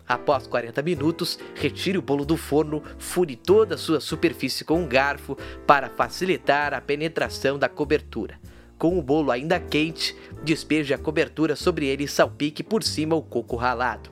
Após 0.06 0.46
40 0.46 0.80
minutos, 0.82 1.36
retire 1.56 1.98
o 1.98 2.02
bolo 2.02 2.24
do 2.24 2.36
forno, 2.36 2.80
fure 2.96 3.34
toda 3.34 3.74
a 3.74 3.78
sua 3.78 4.00
superfície 4.00 4.64
com 4.64 4.80
um 4.80 4.86
garfo 4.86 5.36
para 5.66 5.90
facilitar 5.90 6.72
a 6.72 6.80
penetração 6.80 7.58
da 7.58 7.68
cobertura. 7.68 8.38
Com 8.78 8.96
o 8.96 9.02
bolo 9.02 9.32
ainda 9.32 9.58
quente, 9.58 10.14
despeje 10.44 10.94
a 10.94 10.98
cobertura 10.98 11.56
sobre 11.56 11.86
ele 11.86 12.04
e 12.04 12.08
salpique 12.08 12.62
por 12.62 12.84
cima 12.84 13.16
o 13.16 13.22
coco 13.22 13.56
ralado. 13.56 14.10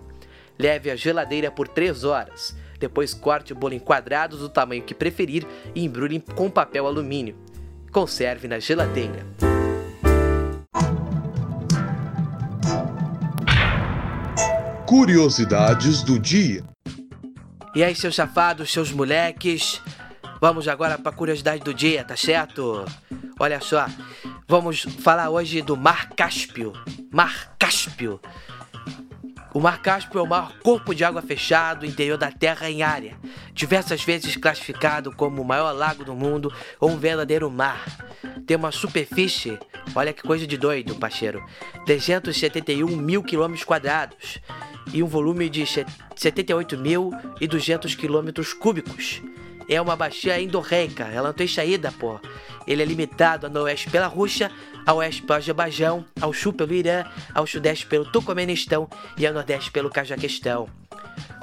Leve 0.58 0.90
à 0.90 0.96
geladeira 0.96 1.52
por 1.52 1.68
3 1.68 2.02
horas. 2.02 2.56
Depois 2.80 3.14
corte 3.14 3.52
o 3.52 3.56
bolo 3.56 3.74
em 3.74 3.78
quadrados 3.78 4.40
do 4.40 4.48
tamanho 4.48 4.82
que 4.82 4.94
preferir 4.94 5.46
e 5.76 5.84
embrulhe 5.84 6.20
com 6.34 6.50
papel 6.50 6.88
alumínio. 6.88 7.45
Conserve 7.96 8.46
na 8.46 8.58
geladeira. 8.58 9.24
Curiosidades 14.86 16.02
do 16.02 16.18
dia. 16.18 16.62
E 17.74 17.82
aí, 17.82 17.94
seus 17.94 18.14
safados, 18.14 18.70
seus 18.70 18.92
moleques, 18.92 19.80
vamos 20.42 20.68
agora 20.68 20.98
para 20.98 21.10
curiosidade 21.10 21.64
do 21.64 21.72
dia, 21.72 22.04
tá 22.04 22.18
certo? 22.18 22.84
Olha 23.40 23.62
só, 23.62 23.86
vamos 24.46 24.82
falar 24.82 25.30
hoje 25.30 25.62
do 25.62 25.74
Mar 25.74 26.10
Cáspio. 26.10 26.74
Mar 27.10 27.56
Cáspio. 27.58 28.20
O 29.56 29.58
Mar 29.58 29.80
Cáspio 29.80 30.18
é 30.18 30.22
o 30.22 30.26
maior 30.26 30.52
corpo 30.62 30.94
de 30.94 31.02
água 31.02 31.22
fechado 31.22 31.86
interior 31.86 32.18
da 32.18 32.30
Terra 32.30 32.68
em 32.68 32.82
área, 32.82 33.16
diversas 33.54 34.04
vezes 34.04 34.36
classificado 34.36 35.10
como 35.10 35.40
o 35.40 35.44
maior 35.46 35.72
lago 35.72 36.04
do 36.04 36.14
mundo 36.14 36.52
ou 36.78 36.90
um 36.90 36.98
verdadeiro 36.98 37.50
mar. 37.50 37.86
Tem 38.46 38.54
uma 38.54 38.70
superfície, 38.70 39.58
olha 39.94 40.12
que 40.12 40.22
coisa 40.22 40.46
de 40.46 40.58
doido, 40.58 40.94
parceiro, 40.96 41.42
371 41.86 42.86
mil 42.98 43.22
quilômetros 43.22 43.64
quadrados 43.64 44.40
e 44.92 45.02
um 45.02 45.06
volume 45.06 45.48
de 45.48 45.62
78.200 45.62 47.96
quilômetros 47.96 48.52
cúbicos. 48.52 49.22
É 49.70 49.80
uma 49.80 49.96
bacia 49.96 50.38
endorreica, 50.38 51.04
ela 51.04 51.28
não 51.28 51.34
tem 51.34 51.48
saída, 51.48 51.90
pô. 51.98 52.20
Ele 52.66 52.82
é 52.82 52.84
limitado 52.84 53.46
a 53.46 53.62
oeste 53.62 53.88
pela 53.88 54.06
Rússia, 54.06 54.52
ao 54.86 54.98
oeste 54.98 55.22
pelo 55.22 55.38
Azerbaijão, 55.38 56.06
ao 56.20 56.32
sul 56.32 56.52
pelo 56.52 56.72
Irã, 56.72 57.04
ao 57.34 57.46
sudeste 57.46 57.84
pelo 57.86 58.04
Turcomenistão 58.04 58.88
e 59.18 59.26
ao 59.26 59.34
nordeste 59.34 59.70
pelo 59.72 59.90
Cajaquistão. 59.90 60.68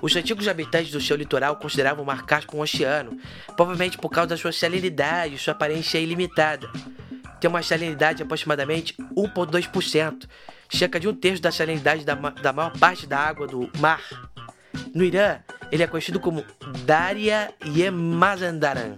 Os 0.01 0.15
antigos 0.15 0.47
habitantes 0.47 0.91
do 0.91 0.99
seu 0.99 1.15
litoral 1.15 1.55
consideravam 1.57 2.03
o 2.03 2.07
Mar 2.07 2.25
Cáspio 2.25 2.57
um 2.57 2.61
oceano, 2.61 3.17
provavelmente 3.55 3.97
por 3.97 4.09
causa 4.09 4.29
da 4.29 4.37
sua 4.37 4.51
salinidade 4.51 5.35
e 5.35 5.37
sua 5.37 5.53
aparência 5.53 5.97
ilimitada. 5.97 6.69
Tem 7.39 7.49
uma 7.49 7.61
salinidade 7.61 8.17
de 8.17 8.23
aproximadamente 8.23 8.95
1,2%, 9.15 10.27
cerca 10.69 10.99
de 10.99 11.07
um 11.07 11.13
terço 11.13 11.41
da 11.41 11.51
salinidade 11.51 12.05
da, 12.05 12.15
da 12.15 12.53
maior 12.53 12.77
parte 12.77 13.05
da 13.05 13.19
água 13.19 13.47
do 13.47 13.69
mar. 13.79 14.01
No 14.93 15.03
Irã, 15.03 15.39
ele 15.71 15.83
é 15.83 15.87
conhecido 15.87 16.19
como 16.19 16.43
Daria 16.85 17.53
Yemazandaran, 17.65 18.97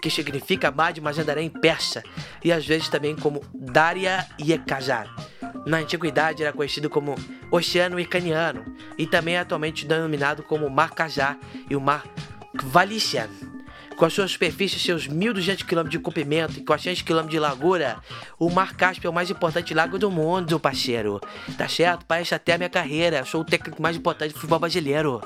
que 0.00 0.10
significa 0.10 0.70
mar 0.70 0.92
de 0.92 1.00
Mazandaran 1.00 1.42
em 1.42 1.50
persa, 1.50 2.02
e 2.44 2.52
às 2.52 2.66
vezes 2.66 2.88
também 2.88 3.16
como 3.16 3.42
Daria 3.54 4.26
Yekazar. 4.40 5.14
Na 5.66 5.78
antiguidade 5.78 6.42
era 6.42 6.52
conhecido 6.52 6.88
como 6.88 7.16
Oceano 7.50 7.98
Ircaniano 7.98 8.64
e 8.96 9.06
também 9.06 9.34
é 9.34 9.40
atualmente 9.40 9.84
denominado 9.84 10.42
como 10.42 10.70
Mar 10.70 10.92
Kazar 10.92 11.38
e 11.68 11.74
o 11.74 11.80
Mar 11.80 12.04
Kvalician. 12.56 13.28
Com 13.96 14.04
a 14.04 14.10
sua 14.10 14.28
superfície, 14.28 14.78
seus 14.78 15.08
1.200 15.08 15.64
km 15.64 15.88
de 15.88 15.98
comprimento 15.98 16.58
e 16.58 16.62
400 16.62 17.00
km 17.00 17.26
de 17.26 17.38
largura, 17.38 17.96
o 18.38 18.50
Mar 18.50 18.76
Cáspio 18.76 19.08
é 19.08 19.10
o 19.10 19.14
mais 19.14 19.30
importante 19.30 19.72
lago 19.72 19.98
do 19.98 20.10
mundo, 20.10 20.60
parceiro. 20.60 21.18
Tá 21.56 21.66
certo? 21.66 22.04
Parece 22.04 22.34
até 22.34 22.52
a 22.52 22.58
minha 22.58 22.68
carreira. 22.68 23.24
Sou 23.24 23.40
o 23.40 23.44
técnico 23.44 23.80
mais 23.80 23.96
importante 23.96 24.34
do 24.34 24.38
futebol 24.38 24.58
brasileiro. 24.58 25.22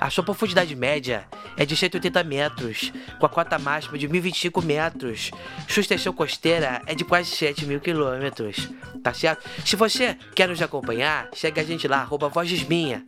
A 0.00 0.10
sua 0.10 0.22
profundidade 0.22 0.74
média 0.76 1.26
é 1.56 1.64
de 1.64 1.74
180 1.74 2.22
metros, 2.24 2.92
com 3.18 3.26
a 3.26 3.28
cota 3.28 3.58
máxima 3.58 3.96
de 3.96 4.06
1025 4.06 4.62
metros. 4.62 5.30
Sua 5.68 5.80
extensão 5.80 6.12
costeira 6.12 6.82
é 6.86 6.94
de 6.94 7.04
quase 7.04 7.30
7 7.30 7.64
mil 7.64 7.80
quilômetros. 7.80 8.68
Tá 9.02 9.14
certo? 9.14 9.48
Se 9.64 9.74
você 9.74 10.16
quer 10.34 10.48
nos 10.48 10.60
acompanhar, 10.60 11.28
segue 11.32 11.60
a 11.60 11.64
gente 11.64 11.88
lá, 11.88 11.98
arroba 11.98 12.28
Vozes 12.28 12.62
Minha, 12.64 13.04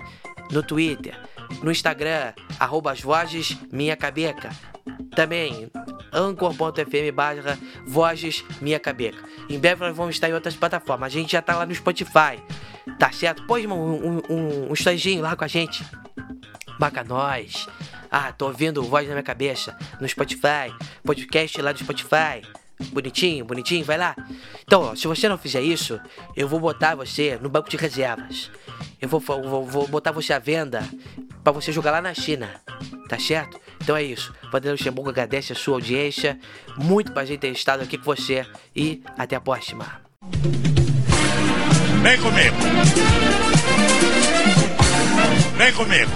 no 0.51 0.63
Twitter, 0.63 1.19
no 1.63 1.71
Instagram, 1.71 2.33
arroba 2.59 2.93
as 2.93 3.01
Vozes 3.01 3.57
Minha 3.71 3.97
Cabeca. 3.97 4.51
Também, 5.15 5.71
anchor.fm 6.13 7.13
barra 7.15 7.59
Vozes 7.87 8.45
Minha 8.63 8.81
Cabeca. 8.81 9.23
Em 9.49 9.59
breve 9.59 9.85
nós 9.85 9.97
vamos 9.97 10.15
estar 10.15 10.31
em 10.31 10.35
outras 10.35 10.57
plataformas. 10.57 11.07
A 11.07 11.11
gente 11.11 11.33
já 11.33 11.43
tá 11.43 11.57
lá 11.57 11.67
no 11.67 11.75
Spotify. 11.75 12.41
Tá 12.99 13.13
certo? 13.13 13.45
Põe 13.47 13.67
um, 13.67 13.73
um, 13.73 14.23
um, 14.31 14.73
um 14.73 15.21
lá 15.21 15.37
com 15.37 15.45
a 15.45 15.49
gente. 15.49 15.85
Marca 16.79 17.03
nós. 17.05 17.67
Ah, 18.11 18.33
tô 18.33 18.47
ouvindo 18.47 18.83
voz 18.83 19.07
na 19.07 19.15
minha 19.15 19.23
cabeça 19.23 19.77
no 20.01 20.09
Spotify, 20.09 20.73
podcast 21.05 21.61
lá 21.61 21.73
do 21.73 21.79
Spotify. 21.79 22.43
Bonitinho, 22.93 23.45
bonitinho, 23.45 23.85
vai 23.85 23.99
lá. 23.99 24.15
Então, 24.63 24.83
ó, 24.83 24.95
se 24.95 25.09
você 25.09 25.29
não 25.29 25.37
fizer 25.37 25.61
isso, 25.61 26.01
eu 26.37 26.49
vou 26.49 26.61
botar 26.61 26.95
você 26.95 27.37
no 27.43 27.49
banco 27.49 27.69
de 27.69 27.77
reservas. 27.77 28.51
Eu 29.01 29.09
vou, 29.09 29.21
vou, 29.21 29.67
vou 29.67 29.89
botar 29.89 30.13
você 30.13 30.33
à 30.33 30.39
venda 30.39 30.89
para 31.43 31.53
você 31.53 31.73
jogar 31.73 31.91
lá 31.91 32.01
na 32.01 32.15
China. 32.15 32.61
Tá 33.09 33.19
certo? 33.19 33.59
Então 33.83 33.97
é 33.97 34.03
isso. 34.03 34.33
Vanderlei 34.45 34.73
Luxemburgo 34.73 35.11
agradece 35.11 35.53
a 35.53 35.57
sua 35.57 35.75
audiência. 35.75 36.39
Muito 36.77 37.13
prazer 37.13 37.39
ter 37.39 37.49
estado 37.49 37.83
aqui 37.83 37.99
com 37.99 38.05
você. 38.05 38.47
E 38.77 39.03
até 39.17 39.35
a 39.35 39.41
próxima. 39.41 40.01
Vem 42.03 42.21
comigo. 42.21 43.58
Vem 45.59 45.73
comigo. 45.73 46.11